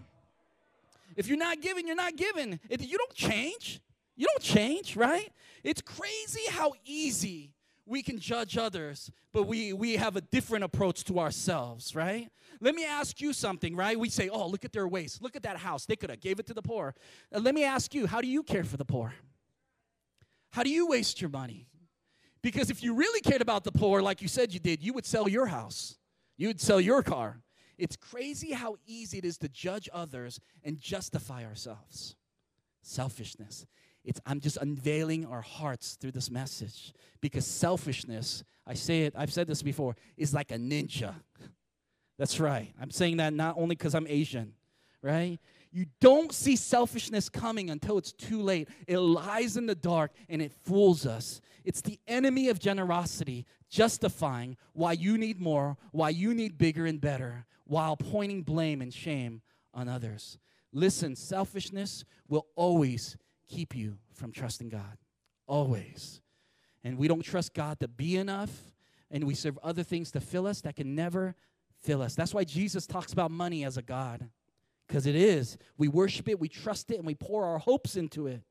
if 1.15 1.27
you're 1.27 1.38
not 1.38 1.62
giving, 1.62 1.88
you're 1.88 1.95
not 1.95 2.15
giving. 2.15 2.60
If 2.69 2.86
you 2.86 2.97
don't 2.97 3.13
change. 3.13 3.79
You 4.17 4.27
don't 4.27 4.41
change, 4.41 4.95
right? 4.95 5.31
It's 5.63 5.81
crazy 5.81 6.41
how 6.49 6.73
easy 6.86 7.54
we 7.86 8.02
can 8.02 8.19
judge 8.19 8.58
others, 8.58 9.12
but 9.32 9.43
we, 9.43 9.74
we 9.74 9.95
have 9.95 10.15
a 10.15 10.21
different 10.21 10.63
approach 10.63 11.04
to 11.06 11.19
ourselves, 11.19 11.95
right? 11.95 12.30
Let 12.60 12.74
me 12.74 12.86
ask 12.86 13.21
you 13.21 13.32
something, 13.32 13.76
right? 13.76 14.00
We 14.00 14.10
say, 14.10 14.30
oh, 14.30 14.48
look 14.48 14.65
at 14.65 14.74
their 14.74 14.88
waste. 14.88 15.21
Look 15.21 15.36
at 15.36 15.43
that 15.43 15.58
house. 15.58 15.86
They 15.86 15.95
could 15.95 16.10
have 16.10 16.19
gave 16.19 16.39
it 16.39 16.48
to 16.48 16.54
the 16.54 16.62
poor. 16.62 16.95
Uh, 17.34 17.39
let 17.39 17.54
me 17.54 17.63
ask 17.63 17.93
you, 17.93 18.08
how 18.08 18.21
do 18.21 18.28
you 18.28 18.43
care 18.43 18.63
for 18.63 18.78
the 18.78 18.86
poor? 18.86 19.13
How 20.52 20.63
do 20.63 20.69
you 20.69 20.88
waste 20.88 21.21
your 21.21 21.30
money? 21.30 21.67
Because 22.41 22.69
if 22.69 22.82
you 22.84 22.93
really 22.93 23.21
cared 23.21 23.41
about 23.41 23.63
the 23.63 23.71
poor, 23.71 24.02
like 24.02 24.21
you 24.21 24.28
said 24.28 24.54
you 24.54 24.60
did, 24.60 24.84
you 24.84 24.93
would 24.93 25.06
sell 25.06 25.28
your 25.28 25.48
house. 25.48 25.98
You 26.38 26.48
would 26.48 26.62
sell 26.62 26.80
your 26.80 27.04
car. 27.04 27.39
It's 27.78 27.95
crazy 27.95 28.54
how 28.54 28.78
easy 28.86 29.17
it 29.17 29.26
is 29.26 29.38
to 29.39 29.50
judge 29.50 29.89
others 29.91 30.39
and 30.63 30.80
justify 30.80 31.43
ourselves. 31.43 32.15
Selfishness. 32.82 33.65
It's, 34.05 34.21
I'm 34.25 34.39
just 34.39 34.57
unveiling 34.57 35.25
our 35.25 35.41
hearts 35.41 35.97
through 35.99 36.11
this 36.11 36.29
message 36.29 36.93
because 37.21 37.45
selfishness, 37.45 38.43
I 38.65 38.75
say 38.75 39.03
it, 39.03 39.13
I've 39.17 39.33
said 39.33 39.47
this 39.47 39.63
before, 39.63 39.95
is 40.15 40.33
like 40.33 40.51
a 40.51 40.57
ninja. 40.57 41.15
That's 42.17 42.39
right. 42.39 42.71
I'm 42.79 42.91
saying 42.91 43.17
that 43.17 43.33
not 43.33 43.57
only 43.57 43.75
because 43.75 43.95
I'm 43.95 44.07
Asian, 44.07 44.53
right? 45.01 45.39
You 45.71 45.87
don't 45.99 46.31
see 46.31 46.55
selfishness 46.55 47.27
coming 47.27 47.69
until 47.69 47.97
it's 47.97 48.13
too 48.13 48.41
late. 48.41 48.69
It 48.87 48.99
lies 48.99 49.57
in 49.57 49.65
the 49.65 49.75
dark 49.75 50.11
and 50.29 50.41
it 50.41 50.53
fools 50.63 51.05
us. 51.05 51.41
It's 51.65 51.81
the 51.81 51.99
enemy 52.07 52.47
of 52.49 52.59
generosity, 52.59 53.45
justifying 53.69 54.55
why 54.73 54.93
you 54.93 55.17
need 55.17 55.41
more, 55.41 55.77
why 55.91 56.09
you 56.09 56.33
need 56.33 56.57
bigger 56.57 56.85
and 56.85 57.01
better, 57.01 57.45
while 57.65 57.97
pointing 57.97 58.43
blame 58.43 58.81
and 58.81 58.93
shame 58.93 59.41
on 59.73 59.89
others. 59.89 60.37
Listen, 60.71 61.15
selfishness 61.15 62.05
will 62.29 62.45
always 62.55 63.17
keep 63.47 63.75
you 63.75 63.97
from 64.13 64.31
trusting 64.31 64.69
God. 64.69 64.97
Always. 65.47 66.21
And 66.84 66.97
we 66.97 67.08
don't 67.08 67.21
trust 67.21 67.53
God 67.53 67.79
to 67.79 67.88
be 67.88 68.15
enough, 68.17 68.51
and 69.10 69.23
we 69.25 69.34
serve 69.34 69.58
other 69.63 69.84
things 69.84 70.12
to 70.12 70.19
fill 70.19 70.45
us 70.47 70.62
that 70.62 70.75
can 70.75 70.95
never 70.95 71.36
fill 71.81 72.01
us. 72.01 72.15
That's 72.15 72.34
why 72.34 72.43
Jesus 72.43 72.86
talks 72.86 73.13
about 73.13 73.31
money 73.31 73.63
as 73.65 73.77
a 73.77 73.81
God, 73.81 74.29
because 74.88 75.05
it 75.05 75.15
is. 75.15 75.58
We 75.77 75.88
worship 75.88 76.27
it, 76.29 76.39
we 76.39 76.49
trust 76.49 76.91
it, 76.91 76.97
and 76.97 77.05
we 77.05 77.15
pour 77.15 77.45
our 77.45 77.60
hopes 77.60 77.95
into 77.95 78.27
it. 78.27 78.41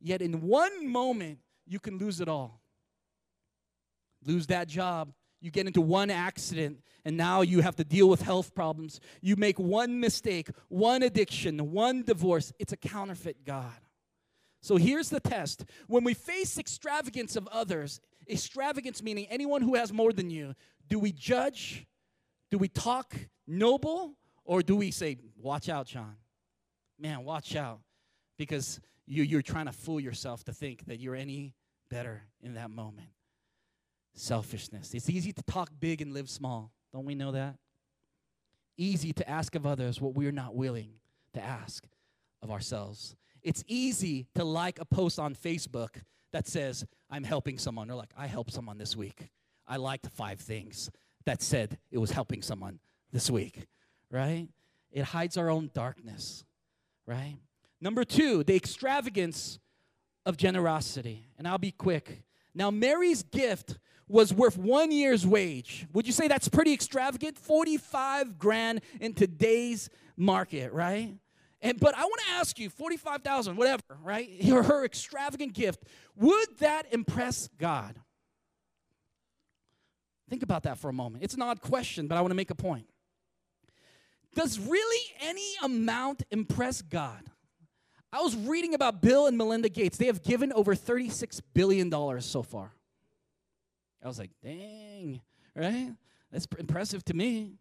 Yet 0.00 0.22
in 0.22 0.42
one 0.42 0.88
moment, 0.88 1.38
you 1.66 1.78
can 1.78 1.98
lose 1.98 2.20
it 2.20 2.28
all. 2.28 2.60
Lose 4.24 4.46
that 4.48 4.68
job. 4.68 5.12
You 5.40 5.50
get 5.50 5.66
into 5.66 5.80
one 5.80 6.10
accident, 6.10 6.78
and 7.04 7.16
now 7.16 7.40
you 7.40 7.62
have 7.62 7.74
to 7.76 7.84
deal 7.84 8.08
with 8.08 8.22
health 8.22 8.54
problems. 8.54 9.00
You 9.20 9.34
make 9.34 9.58
one 9.58 9.98
mistake, 9.98 10.48
one 10.68 11.02
addiction, 11.02 11.72
one 11.72 12.04
divorce. 12.04 12.52
It's 12.60 12.72
a 12.72 12.76
counterfeit 12.76 13.44
God. 13.44 13.72
So 14.62 14.76
here's 14.76 15.10
the 15.10 15.20
test. 15.20 15.64
When 15.88 16.04
we 16.04 16.14
face 16.14 16.56
extravagance 16.56 17.34
of 17.34 17.48
others, 17.48 18.00
extravagance 18.30 19.02
meaning 19.02 19.26
anyone 19.28 19.60
who 19.60 19.74
has 19.74 19.92
more 19.92 20.12
than 20.12 20.30
you, 20.30 20.54
do 20.88 20.98
we 21.00 21.10
judge? 21.10 21.86
Do 22.50 22.58
we 22.58 22.68
talk 22.68 23.14
noble? 23.46 24.14
Or 24.44 24.62
do 24.62 24.76
we 24.76 24.92
say, 24.92 25.18
watch 25.36 25.68
out, 25.68 25.86
John? 25.86 26.14
Man, 26.98 27.24
watch 27.24 27.56
out. 27.56 27.80
Because 28.38 28.80
you, 29.06 29.24
you're 29.24 29.42
trying 29.42 29.66
to 29.66 29.72
fool 29.72 30.00
yourself 30.00 30.44
to 30.44 30.52
think 30.52 30.86
that 30.86 31.00
you're 31.00 31.16
any 31.16 31.54
better 31.90 32.22
in 32.40 32.54
that 32.54 32.70
moment. 32.70 33.08
Selfishness. 34.14 34.94
It's 34.94 35.10
easy 35.10 35.32
to 35.32 35.42
talk 35.42 35.70
big 35.80 36.00
and 36.02 36.12
live 36.12 36.30
small. 36.30 36.72
Don't 36.92 37.04
we 37.04 37.14
know 37.14 37.32
that? 37.32 37.56
Easy 38.76 39.12
to 39.14 39.28
ask 39.28 39.54
of 39.54 39.66
others 39.66 40.00
what 40.00 40.14
we're 40.14 40.32
not 40.32 40.54
willing 40.54 40.90
to 41.34 41.42
ask 41.42 41.84
of 42.42 42.50
ourselves. 42.50 43.16
It's 43.42 43.64
easy 43.66 44.26
to 44.34 44.44
like 44.44 44.80
a 44.80 44.84
post 44.84 45.18
on 45.18 45.34
Facebook 45.34 46.02
that 46.32 46.46
says, 46.46 46.84
I'm 47.10 47.24
helping 47.24 47.58
someone. 47.58 47.90
Or 47.90 47.94
like, 47.94 48.12
I 48.16 48.26
helped 48.26 48.52
someone 48.52 48.78
this 48.78 48.96
week. 48.96 49.28
I 49.66 49.76
liked 49.76 50.08
five 50.08 50.40
things 50.40 50.90
that 51.24 51.42
said 51.42 51.78
it 51.90 51.98
was 51.98 52.10
helping 52.10 52.42
someone 52.42 52.80
this 53.12 53.30
week, 53.30 53.66
right? 54.10 54.48
It 54.90 55.04
hides 55.04 55.36
our 55.36 55.50
own 55.50 55.70
darkness, 55.72 56.44
right? 57.06 57.36
Number 57.80 58.04
two, 58.04 58.44
the 58.44 58.56
extravagance 58.56 59.58
of 60.24 60.36
generosity. 60.36 61.26
And 61.38 61.46
I'll 61.48 61.58
be 61.58 61.72
quick. 61.72 62.24
Now, 62.54 62.70
Mary's 62.70 63.22
gift 63.22 63.78
was 64.08 64.32
worth 64.34 64.58
one 64.58 64.90
year's 64.92 65.26
wage. 65.26 65.86
Would 65.92 66.06
you 66.06 66.12
say 66.12 66.28
that's 66.28 66.48
pretty 66.48 66.72
extravagant? 66.72 67.38
45 67.38 68.38
grand 68.38 68.82
in 69.00 69.14
today's 69.14 69.88
market, 70.16 70.72
right? 70.72 71.14
And, 71.62 71.78
but 71.78 71.96
I 71.96 72.02
want 72.02 72.20
to 72.26 72.32
ask 72.32 72.58
you 72.58 72.68
45,000, 72.68 73.56
whatever, 73.56 73.82
right? 74.02 74.28
Her, 74.44 74.64
her 74.64 74.84
extravagant 74.84 75.54
gift. 75.54 75.84
Would 76.16 76.58
that 76.58 76.86
impress 76.92 77.48
God? 77.58 77.94
Think 80.28 80.42
about 80.42 80.64
that 80.64 80.78
for 80.78 80.88
a 80.88 80.92
moment. 80.92 81.22
It's 81.22 81.34
an 81.34 81.42
odd 81.42 81.60
question, 81.60 82.08
but 82.08 82.18
I 82.18 82.20
want 82.20 82.32
to 82.32 82.36
make 82.36 82.50
a 82.50 82.56
point. 82.56 82.86
Does 84.34 84.58
really 84.58 85.14
any 85.20 85.52
amount 85.62 86.24
impress 86.30 86.82
God? 86.82 87.22
I 88.12 88.20
was 88.22 88.34
reading 88.34 88.74
about 88.74 89.00
Bill 89.00 89.26
and 89.26 89.38
Melinda 89.38 89.68
Gates. 89.68 89.96
They 89.96 90.06
have 90.06 90.22
given 90.22 90.52
over 90.52 90.74
$36 90.74 91.40
billion 91.54 92.20
so 92.20 92.42
far. 92.42 92.72
I 94.02 94.08
was 94.08 94.18
like, 94.18 94.30
dang, 94.42 95.20
right? 95.54 95.92
That's 96.32 96.46
impressive 96.58 97.04
to 97.04 97.14
me. 97.14 97.52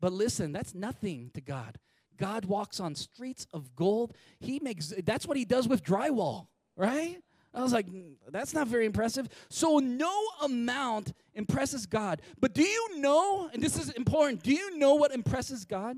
But 0.00 0.12
listen, 0.12 0.52
that's 0.52 0.74
nothing 0.74 1.30
to 1.34 1.40
God. 1.40 1.78
God 2.16 2.44
walks 2.44 2.80
on 2.80 2.94
streets 2.94 3.46
of 3.52 3.74
gold. 3.74 4.14
He 4.40 4.60
makes 4.60 4.92
that's 5.04 5.26
what 5.26 5.36
he 5.36 5.44
does 5.44 5.68
with 5.68 5.82
drywall, 5.82 6.48
right? 6.76 7.18
I 7.52 7.62
was 7.62 7.72
like, 7.72 7.86
"Mm, 7.86 8.14
that's 8.30 8.52
not 8.52 8.66
very 8.66 8.84
impressive. 8.84 9.28
So 9.48 9.78
no 9.78 10.12
amount 10.42 11.12
impresses 11.34 11.86
God. 11.86 12.20
But 12.40 12.52
do 12.52 12.62
you 12.62 12.98
know, 12.98 13.48
and 13.52 13.62
this 13.62 13.78
is 13.78 13.90
important, 13.90 14.42
do 14.42 14.52
you 14.52 14.76
know 14.76 14.94
what 14.94 15.12
impresses 15.12 15.64
God? 15.64 15.96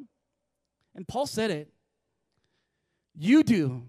And 0.94 1.08
Paul 1.08 1.26
said 1.26 1.50
it. 1.50 1.72
You 3.14 3.42
do. 3.42 3.88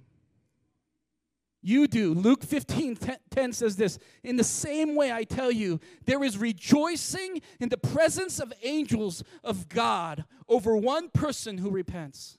You 1.68 1.86
do. 1.86 2.14
Luke 2.14 2.46
15 2.46 2.96
10, 2.96 3.18
10 3.30 3.52
says 3.52 3.76
this 3.76 4.00
In 4.24 4.38
the 4.38 4.44
same 4.46 4.96
way, 4.96 5.12
I 5.12 5.26
tell 5.26 5.52
you, 5.52 5.82
there 6.06 6.24
is 6.24 6.38
rejoicing 6.38 7.42
in 7.60 7.68
the 7.68 7.78
presence 7.78 8.40
of 8.40 8.54
angels 8.64 9.22
of 9.44 9.68
God 9.68 10.24
over 10.48 10.78
one 10.78 11.10
person 11.10 11.58
who 11.58 11.70
repents. 11.70 12.38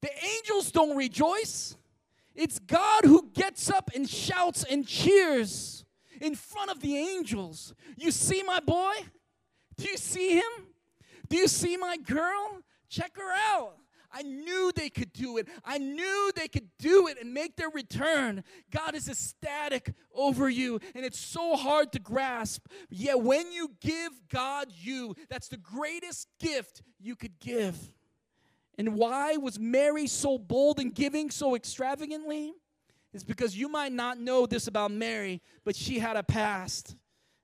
The 0.00 0.08
angels 0.24 0.72
don't 0.72 0.96
rejoice, 0.96 1.76
it's 2.34 2.58
God 2.58 3.04
who 3.04 3.28
gets 3.34 3.68
up 3.68 3.90
and 3.94 4.08
shouts 4.08 4.64
and 4.64 4.86
cheers 4.86 5.84
in 6.22 6.34
front 6.36 6.70
of 6.70 6.80
the 6.80 6.96
angels. 6.96 7.74
You 7.98 8.12
see 8.12 8.42
my 8.42 8.60
boy? 8.60 8.94
Do 9.76 9.86
you 9.86 9.98
see 9.98 10.36
him? 10.36 10.68
Do 11.28 11.36
you 11.36 11.48
see 11.48 11.76
my 11.76 11.98
girl? 11.98 12.62
Check 12.88 13.18
her 13.18 13.32
out. 13.52 13.74
I 14.12 14.22
knew 14.22 14.72
they 14.74 14.90
could 14.90 15.12
do 15.12 15.38
it. 15.38 15.48
I 15.64 15.78
knew 15.78 16.32
they 16.34 16.48
could 16.48 16.68
do 16.78 17.06
it 17.06 17.18
and 17.20 17.32
make 17.32 17.56
their 17.56 17.70
return. 17.70 18.42
God 18.70 18.94
is 18.94 19.08
ecstatic 19.08 19.94
over 20.14 20.48
you, 20.48 20.80
and 20.94 21.04
it's 21.04 21.18
so 21.18 21.56
hard 21.56 21.92
to 21.92 21.98
grasp. 21.98 22.66
Yet, 22.88 23.20
when 23.20 23.52
you 23.52 23.72
give 23.80 24.12
God 24.28 24.68
you, 24.70 25.14
that's 25.28 25.48
the 25.48 25.56
greatest 25.56 26.28
gift 26.38 26.82
you 26.98 27.16
could 27.16 27.38
give. 27.38 27.76
And 28.78 28.94
why 28.94 29.36
was 29.36 29.58
Mary 29.58 30.06
so 30.06 30.38
bold 30.38 30.80
in 30.80 30.90
giving 30.90 31.30
so 31.30 31.54
extravagantly? 31.54 32.54
It's 33.12 33.24
because 33.24 33.56
you 33.56 33.68
might 33.68 33.92
not 33.92 34.18
know 34.18 34.46
this 34.46 34.66
about 34.68 34.90
Mary, 34.90 35.42
but 35.64 35.76
she 35.76 35.98
had 35.98 36.16
a 36.16 36.22
past. 36.22 36.96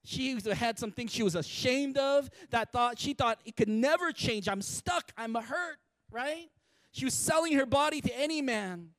She 0.04 0.38
had 0.40 0.78
some 0.78 0.92
things 0.92 1.10
she 1.10 1.24
was 1.24 1.34
ashamed 1.34 1.98
of 1.98 2.30
that 2.50 2.70
thought 2.72 2.98
she 2.98 3.12
thought 3.12 3.40
it 3.44 3.56
could 3.56 3.68
never 3.68 4.12
change. 4.12 4.48
I'm 4.48 4.62
stuck. 4.62 5.10
I'm 5.16 5.34
hurt, 5.34 5.78
right? 6.12 6.48
She 6.96 7.04
was 7.04 7.12
selling 7.12 7.52
her 7.52 7.66
body 7.66 8.00
to 8.00 8.18
any 8.18 8.40
man, 8.40 8.92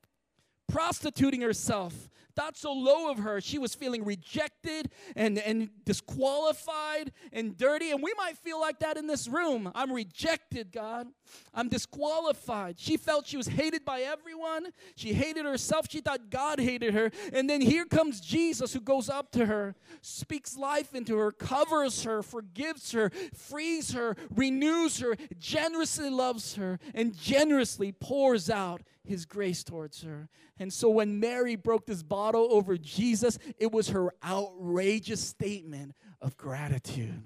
prostituting 0.68 1.42
herself. 1.42 2.12
Thought 2.38 2.56
so 2.56 2.72
low 2.72 3.10
of 3.10 3.18
her. 3.18 3.42
She 3.42 3.58
was 3.58 3.74
feeling 3.74 4.06
rejected 4.06 4.92
and, 5.16 5.40
and 5.40 5.72
disqualified 5.86 7.12
and 7.34 7.58
dirty. 7.58 7.90
And 7.90 8.04
we 8.04 8.14
might 8.16 8.38
feel 8.38 8.62
like 8.62 8.78
that 8.82 8.96
in 8.96 9.08
this 9.08 9.28
room. 9.28 9.72
I'm 9.74 9.92
rejected, 9.92 10.72
God. 10.72 11.08
I'm 11.52 11.68
disqualified. 11.68 12.80
She 12.80 12.96
felt 12.96 13.26
she 13.26 13.38
was 13.38 13.48
hated 13.48 13.84
by 13.84 14.02
everyone. 14.02 14.68
She 14.96 15.14
hated 15.14 15.46
herself. 15.46 15.88
She 15.90 16.00
thought 16.00 16.30
God 16.30 16.60
hated 16.60 16.94
her. 16.94 17.10
And 17.34 17.50
then 17.50 17.60
here 17.60 17.86
comes 17.86 18.22
Jesus 18.22 18.72
who 18.72 18.82
goes 18.82 19.10
up 19.10 19.32
to 19.32 19.48
her, 19.48 19.74
speaks 20.02 20.56
life 20.56 20.94
into 20.94 21.18
her, 21.18 21.32
covers 21.32 22.04
her, 22.04 22.22
forgives 22.22 22.92
her, 22.92 23.10
frees 23.34 23.94
her, 23.94 24.16
renews 24.36 25.00
her, 25.00 25.16
generously 25.40 26.12
loves 26.12 26.54
her, 26.54 26.78
and 26.94 27.18
generously 27.18 27.92
pours 27.92 28.48
out 28.48 28.84
his 29.04 29.26
grace 29.26 29.64
towards 29.64 30.04
her. 30.04 30.30
And 30.60 30.72
so 30.72 30.90
when 30.90 31.20
Mary 31.20 31.56
broke 31.56 31.86
this 31.86 32.04
over 32.36 32.78
Jesus, 32.78 33.38
it 33.58 33.72
was 33.72 33.90
her 33.90 34.14
outrageous 34.24 35.22
statement 35.22 35.94
of 36.22 36.38
gratitude. 36.38 37.24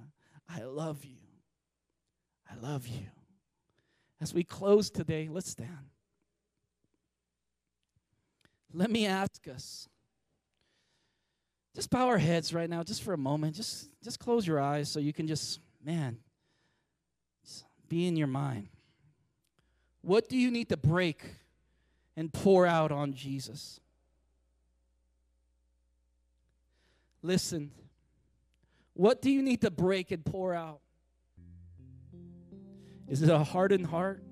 I 0.49 0.63
love 0.63 1.03
you. 1.05 1.17
I 2.49 2.55
love 2.65 2.87
you. 2.87 3.07
As 4.19 4.33
we 4.33 4.43
close 4.43 4.89
today, 4.89 5.27
let's 5.31 5.49
stand. 5.49 5.89
Let 8.73 8.91
me 8.91 9.05
ask 9.05 9.47
us. 9.47 9.87
Just 11.73 11.89
bow 11.89 12.07
our 12.07 12.17
heads 12.17 12.53
right 12.53 12.69
now, 12.69 12.83
just 12.83 13.01
for 13.01 13.13
a 13.13 13.17
moment. 13.17 13.55
Just, 13.55 13.89
just 14.03 14.19
close 14.19 14.45
your 14.45 14.59
eyes 14.59 14.89
so 14.89 14.99
you 14.99 15.13
can 15.13 15.27
just, 15.27 15.59
man, 15.83 16.17
just 17.43 17.65
be 17.87 18.07
in 18.07 18.17
your 18.17 18.27
mind. 18.27 18.67
What 20.01 20.27
do 20.27 20.37
you 20.37 20.51
need 20.51 20.69
to 20.69 20.77
break 20.77 21.23
and 22.17 22.31
pour 22.31 22.65
out 22.67 22.91
on 22.91 23.13
Jesus? 23.13 23.79
Listen, 27.21 27.71
what 28.93 29.21
do 29.21 29.29
you 29.29 29.41
need 29.41 29.61
to 29.61 29.71
break 29.71 30.11
and 30.11 30.25
pour 30.25 30.53
out? 30.53 30.81
Is 33.07 33.21
it 33.21 33.29
a 33.29 33.39
hardened 33.39 33.85
heart? 33.85 34.23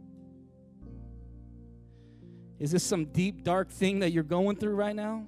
Is 2.60 2.71
this 2.71 2.84
some 2.84 3.06
deep, 3.06 3.43
dark 3.43 3.69
thing 3.69 3.99
that 3.99 4.12
you're 4.12 4.23
going 4.23 4.58
through 4.58 4.75
right 4.75 4.95
now? 4.95 5.28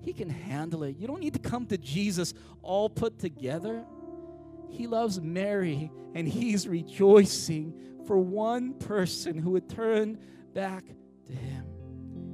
He 0.00 0.12
can 0.12 0.28
handle 0.28 0.82
it. 0.82 0.96
You 0.96 1.06
don't 1.06 1.20
need 1.20 1.34
to 1.34 1.38
come 1.38 1.66
to 1.66 1.78
Jesus 1.78 2.34
all 2.62 2.88
put 2.88 3.18
together. 3.18 3.84
He 4.70 4.86
loves 4.86 5.20
Mary 5.20 5.90
and 6.14 6.26
he's 6.26 6.66
rejoicing 6.66 7.74
for 8.06 8.18
one 8.18 8.74
person 8.74 9.38
who 9.38 9.50
would 9.50 9.68
turn 9.68 10.18
back 10.54 10.84
to 11.26 11.32
him. 11.32 11.66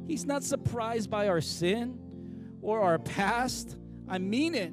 He's 0.06 0.24
not 0.24 0.42
surprised 0.42 1.10
by 1.10 1.28
our 1.28 1.40
sin 1.40 1.98
or 2.68 2.82
our 2.82 2.98
past. 2.98 3.76
I 4.08 4.18
mean 4.18 4.54
it. 4.54 4.72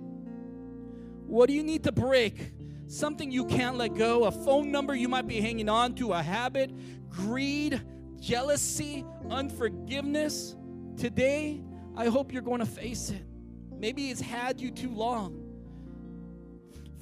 What 1.27 1.47
do 1.47 1.53
you 1.53 1.63
need 1.63 1.83
to 1.85 1.91
break? 1.91 2.51
Something 2.87 3.31
you 3.31 3.45
can't 3.45 3.77
let 3.77 3.95
go, 3.95 4.25
a 4.25 4.31
phone 4.31 4.71
number 4.71 4.93
you 4.93 5.07
might 5.07 5.27
be 5.27 5.41
hanging 5.41 5.69
on 5.69 5.95
to, 5.95 6.13
a 6.13 6.21
habit, 6.21 6.71
greed, 7.09 7.81
jealousy, 8.19 9.05
unforgiveness. 9.29 10.55
Today, 10.97 11.63
I 11.95 12.07
hope 12.07 12.31
you're 12.31 12.43
going 12.43 12.59
to 12.59 12.65
face 12.65 13.09
it. 13.09 13.23
Maybe 13.71 14.11
it's 14.11 14.21
had 14.21 14.61
you 14.61 14.71
too 14.71 14.93
long. 14.93 15.41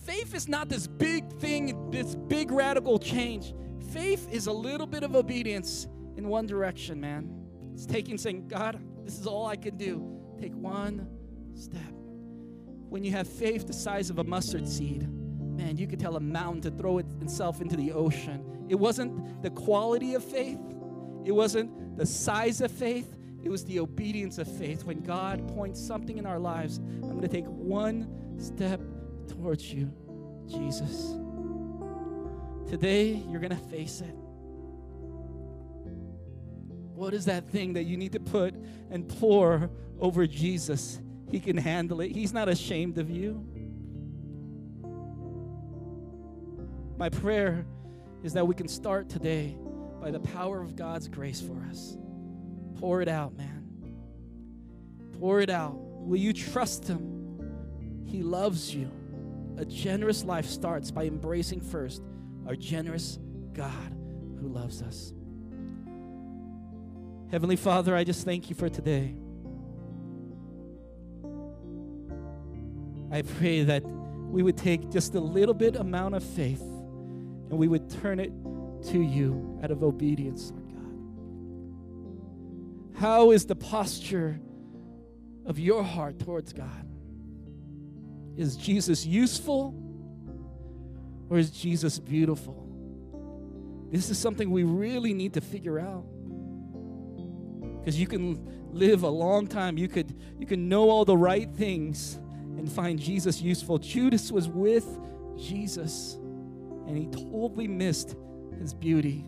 Faith 0.06 0.34
is 0.36 0.48
not 0.48 0.70
this 0.70 0.88
big 0.88 1.32
thing, 1.40 1.92
this 1.92 2.16
big 2.16 2.52
radical 2.52 3.00
change. 3.00 3.54
Faith 3.92 4.28
is 4.32 4.48
a 4.48 4.52
little 4.52 4.88
bit 4.88 5.04
of 5.04 5.16
obedience 5.16 5.88
in 6.18 6.28
one 6.28 6.46
direction, 6.46 7.00
man. 7.00 7.30
It's 7.74 7.86
taking 7.86 8.18
saying, 8.18 8.48
God, 8.48 8.80
this 9.04 9.20
is 9.20 9.28
all 9.28 9.46
I 9.46 9.56
can 9.56 9.78
do. 9.78 10.23
Take 10.44 10.56
one 10.56 11.08
step. 11.56 11.94
When 12.90 13.02
you 13.06 13.12
have 13.12 13.30
faith 13.30 13.66
the 13.66 13.72
size 13.72 14.10
of 14.10 14.20
a 14.20 14.26
mustard 14.26 14.68
seed, 14.68 15.08
man, 15.10 15.78
you 15.78 15.88
could 15.88 16.02
tell 16.02 16.18
a 16.18 16.20
mountain 16.20 16.62
to 16.64 16.72
throw 16.72 16.98
itself 16.98 17.62
into 17.62 17.78
the 17.78 17.94
ocean. 17.94 18.66
It 18.68 18.76
wasn't 18.76 19.42
the 19.42 19.52
quality 19.52 20.16
of 20.16 20.22
faith, 20.22 20.60
it 21.24 21.32
wasn't 21.32 21.96
the 21.96 22.06
size 22.06 22.60
of 22.60 22.74
faith, 22.74 23.16
it 23.42 23.48
was 23.48 23.64
the 23.64 23.80
obedience 23.80 24.38
of 24.38 24.50
faith. 24.58 24.84
When 24.84 25.00
God 25.00 25.48
points 25.56 25.80
something 25.80 26.18
in 26.18 26.26
our 26.26 26.40
lives, 26.40 26.80
I'm 26.80 27.12
going 27.12 27.22
to 27.22 27.30
take 27.30 27.48
one 27.48 28.36
step 28.38 28.82
towards 29.30 29.72
you, 29.72 29.94
Jesus. 30.50 31.14
Today, 32.70 33.24
you're 33.30 33.40
going 33.40 33.58
to 33.58 33.70
face 33.70 34.02
it. 34.02 34.14
What 36.96 37.14
is 37.14 37.24
that 37.26 37.48
thing 37.50 37.74
that 37.74 37.84
you 37.84 37.96
need 37.96 38.12
to 38.12 38.20
put 38.20 38.56
and 38.92 39.08
pour 39.08 39.70
over 40.04 40.28
Jesus? 40.28 41.00
He 41.32 41.40
can 41.40 41.58
handle 41.58 42.02
it. 42.02 42.12
He's 42.12 42.34
not 42.34 42.50
ashamed 42.50 43.00
of 43.00 43.10
you. 43.10 43.44
My 46.98 47.10
prayer 47.10 47.66
is 48.22 48.34
that 48.34 48.46
we 48.46 48.54
can 48.54 48.68
start 48.68 49.10
today 49.10 49.58
by 50.00 50.12
the 50.12 50.20
power 50.20 50.62
of 50.62 50.76
God's 50.76 51.08
grace 51.08 51.42
for 51.42 51.66
us. 51.70 51.98
Pour 52.76 53.02
it 53.02 53.08
out, 53.08 53.36
man. 53.36 53.66
Pour 55.20 55.40
it 55.40 55.50
out. 55.50 55.76
Will 55.76 56.18
you 56.18 56.34
trust 56.34 56.88
Him? 56.88 58.04
He 58.06 58.22
loves 58.22 58.76
you. 58.76 58.92
A 59.58 59.66
generous 59.66 60.24
life 60.24 60.46
starts 60.46 60.92
by 60.92 61.06
embracing 61.06 61.62
first 61.62 62.04
our 62.46 62.56
generous 62.56 63.18
God 63.54 63.96
who 64.40 64.50
loves 64.50 64.82
us. 64.82 65.14
Heavenly 67.32 67.56
Father, 67.56 67.96
I 67.96 68.04
just 68.04 68.26
thank 68.26 68.50
you 68.50 68.56
for 68.56 68.70
today. 68.70 69.16
I 73.14 73.22
pray 73.22 73.64
that 73.64 73.84
we 73.86 74.42
would 74.42 74.58
take 74.58 74.90
just 74.90 75.14
a 75.14 75.20
little 75.20 75.54
bit 75.54 75.76
amount 75.76 76.16
of 76.16 76.24
faith 76.24 76.62
and 76.62 77.52
we 77.52 77.68
would 77.68 77.88
turn 78.02 78.20
it 78.20 78.32
to 78.88 79.00
you 79.00 79.60
out 79.64 79.70
of 79.70 79.84
obedience, 79.84 80.52
Lord 80.52 80.68
God. 82.96 83.00
How 83.00 83.30
is 83.30 83.46
the 83.46 83.56
posture 83.56 84.40
of 85.46 85.60
your 85.60 85.84
heart 85.84 86.18
towards 86.18 86.54
God? 86.54 86.90
Is 88.36 88.56
Jesus 88.56 89.06
useful 89.06 89.76
or 91.30 91.38
is 91.38 91.52
Jesus 91.52 92.00
beautiful? 92.00 92.68
This 93.92 94.10
is 94.10 94.18
something 94.18 94.50
we 94.50 94.64
really 94.64 95.14
need 95.14 95.34
to 95.34 95.42
figure 95.42 95.78
out. 95.78 96.08
Because 97.80 98.00
you 98.00 98.08
can 98.08 98.72
live 98.72 99.04
a 99.04 99.10
long 99.10 99.46
time. 99.46 99.78
You 99.78 99.88
could 99.88 100.20
you 100.40 100.48
can 100.48 100.68
know 100.68 100.90
all 100.90 101.06
the 101.06 101.16
right 101.16 101.48
things 101.54 102.20
and 102.58 102.72
find 102.72 103.00
Jesus 103.00 103.42
useful. 103.42 103.78
Judas 103.78 104.32
was 104.32 104.48
with 104.48 105.00
Jesus 105.38 106.16
and 106.88 106.98
he 106.98 107.08
totally 107.08 107.68
missed 107.68 108.16
his 108.60 108.74
beauty. 108.74 109.26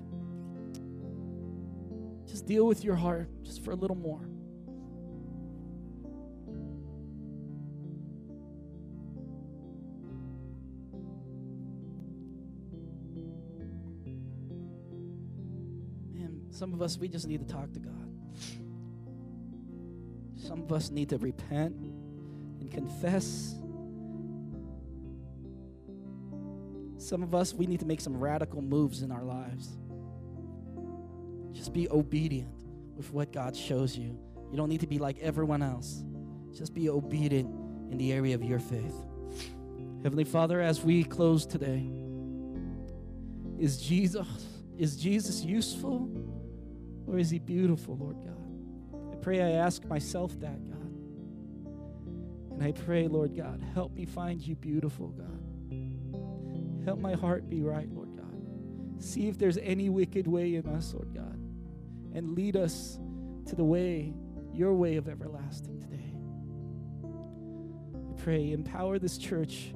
Just 2.27 2.45
deal 2.45 2.67
with 2.67 2.83
your 2.83 2.95
heart 2.95 3.29
just 3.43 3.63
for 3.63 3.71
a 3.71 3.75
little 3.75 3.95
more. 3.95 4.27
Some 16.55 16.73
of 16.73 16.81
us, 16.81 16.97
we 16.97 17.09
just 17.09 17.27
need 17.27 17.45
to 17.45 17.53
talk 17.53 17.73
to 17.73 17.79
God. 17.79 17.91
Some 20.37 20.61
of 20.61 20.71
us 20.71 20.89
need 20.89 21.09
to 21.09 21.17
repent 21.17 21.75
confess. 22.75 23.55
Some 26.97 27.23
of 27.23 27.33
us, 27.33 27.53
we 27.53 27.65
need 27.65 27.79
to 27.79 27.85
make 27.85 28.01
some 28.01 28.17
radical 28.17 28.61
moves 28.61 29.01
in 29.01 29.11
our 29.11 29.23
lives. 29.23 29.69
Just 31.53 31.73
be 31.73 31.89
obedient 31.89 32.53
with 32.95 33.11
what 33.11 33.31
God 33.31 33.55
shows 33.55 33.97
you. 33.97 34.17
You 34.51 34.57
don't 34.57 34.69
need 34.69 34.81
to 34.81 34.87
be 34.87 34.99
like 34.99 35.17
everyone 35.19 35.61
else. 35.61 36.03
Just 36.53 36.73
be 36.73 36.89
obedient 36.89 37.49
in 37.91 37.97
the 37.97 38.11
area 38.11 38.35
of 38.35 38.43
your 38.43 38.59
faith. 38.59 38.95
Heavenly 40.03 40.23
Father, 40.23 40.61
as 40.61 40.83
we 40.83 41.03
close 41.03 41.45
today, 41.45 41.89
is 43.57 43.77
Jesus 43.77 44.27
is 44.77 44.97
Jesus 44.97 45.41
useful 45.41 46.09
or 47.07 47.17
is 47.17 47.29
he 47.29 47.39
beautiful, 47.39 47.95
Lord 47.97 48.17
God? 48.23 49.13
I 49.13 49.15
pray 49.15 49.41
I 49.41 49.51
ask 49.51 49.85
myself 49.85 50.37
that, 50.41 50.69
God. 50.69 50.74
And 52.55 52.63
I 52.63 52.71
pray, 52.71 53.09
Lord 53.09 53.35
God, 53.35 53.61
help 53.73 53.93
me 53.93 54.05
find 54.05 54.41
you 54.41 54.55
beautiful, 54.55 55.09
God. 55.09 55.41
Help 56.85 56.99
my 56.99 57.13
heart 57.13 57.49
be 57.49 57.61
right, 57.61 57.91
Lord 57.91 58.15
God. 58.15 59.03
See 59.03 59.27
if 59.27 59.37
there's 59.37 59.57
any 59.57 59.89
wicked 59.89 60.25
way 60.25 60.55
in 60.55 60.65
us, 60.65 60.93
Lord 60.93 61.13
God. 61.13 61.37
And 62.13 62.33
lead 62.33 62.55
us 62.55 62.97
to 63.47 63.55
the 63.55 63.63
way, 63.65 64.13
your 64.53 64.73
way 64.73 64.95
of 64.95 65.09
everlasting 65.09 65.81
today. 65.81 66.13
I 68.09 68.21
pray, 68.21 68.53
empower 68.53 68.99
this 68.99 69.17
church 69.17 69.73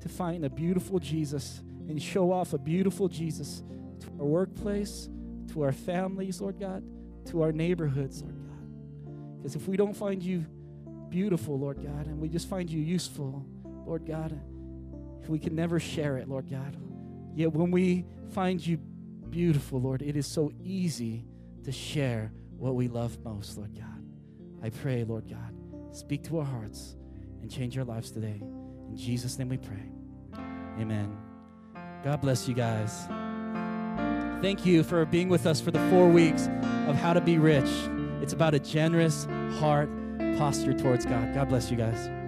to 0.00 0.08
find 0.08 0.44
a 0.44 0.50
beautiful 0.50 0.98
Jesus 0.98 1.62
and 1.88 2.02
show 2.02 2.32
off 2.32 2.52
a 2.52 2.58
beautiful 2.58 3.08
Jesus 3.08 3.62
to 4.00 4.08
our 4.18 4.26
workplace, 4.26 5.08
to 5.52 5.62
our 5.62 5.70
families, 5.70 6.40
Lord 6.40 6.58
God, 6.58 6.82
to 7.26 7.42
our 7.42 7.52
neighborhoods, 7.52 8.22
Lord 8.22 8.34
God. 8.34 9.36
Because 9.38 9.54
if 9.54 9.68
we 9.68 9.76
don't 9.76 9.96
find 9.96 10.20
you 10.20 10.44
beautiful, 11.12 11.58
Lord 11.58 11.76
God, 11.76 12.06
and 12.06 12.18
we 12.18 12.28
just 12.30 12.48
find 12.48 12.70
you 12.70 12.80
useful, 12.80 13.44
Lord 13.86 14.06
God, 14.06 14.40
we 15.28 15.38
can 15.38 15.54
never 15.54 15.78
share 15.78 16.16
it, 16.16 16.26
Lord 16.26 16.50
God. 16.50 16.74
Yet 17.34 17.52
when 17.52 17.70
we 17.70 18.06
find 18.32 18.66
you 18.66 18.78
beautiful, 18.78 19.78
Lord, 19.78 20.00
it 20.00 20.16
is 20.16 20.26
so 20.26 20.50
easy 20.64 21.26
to 21.64 21.70
share 21.70 22.32
what 22.56 22.76
we 22.76 22.88
love 22.88 23.22
most, 23.22 23.58
Lord 23.58 23.74
God. 23.74 24.02
I 24.62 24.70
pray, 24.70 25.04
Lord 25.04 25.28
God, 25.28 25.54
speak 25.94 26.24
to 26.24 26.38
our 26.38 26.46
hearts 26.46 26.96
and 27.42 27.50
change 27.50 27.76
our 27.76 27.84
lives 27.84 28.10
today. 28.10 28.40
In 28.40 28.96
Jesus' 28.96 29.38
name 29.38 29.50
we 29.50 29.58
pray. 29.58 29.90
Amen. 30.80 31.14
God 32.02 32.22
bless 32.22 32.48
you 32.48 32.54
guys. 32.54 33.06
Thank 34.42 34.64
you 34.64 34.82
for 34.82 35.04
being 35.04 35.28
with 35.28 35.46
us 35.46 35.60
for 35.60 35.72
the 35.72 35.90
four 35.90 36.08
weeks 36.08 36.48
of 36.86 36.96
How 36.96 37.12
to 37.12 37.20
Be 37.20 37.36
Rich. 37.36 37.70
It's 38.22 38.32
about 38.32 38.54
a 38.54 38.58
generous 38.58 39.26
heart 39.58 39.90
posture 40.38 40.74
towards 40.74 41.04
God. 41.04 41.34
God 41.34 41.48
bless 41.48 41.70
you 41.70 41.76
guys. 41.76 42.21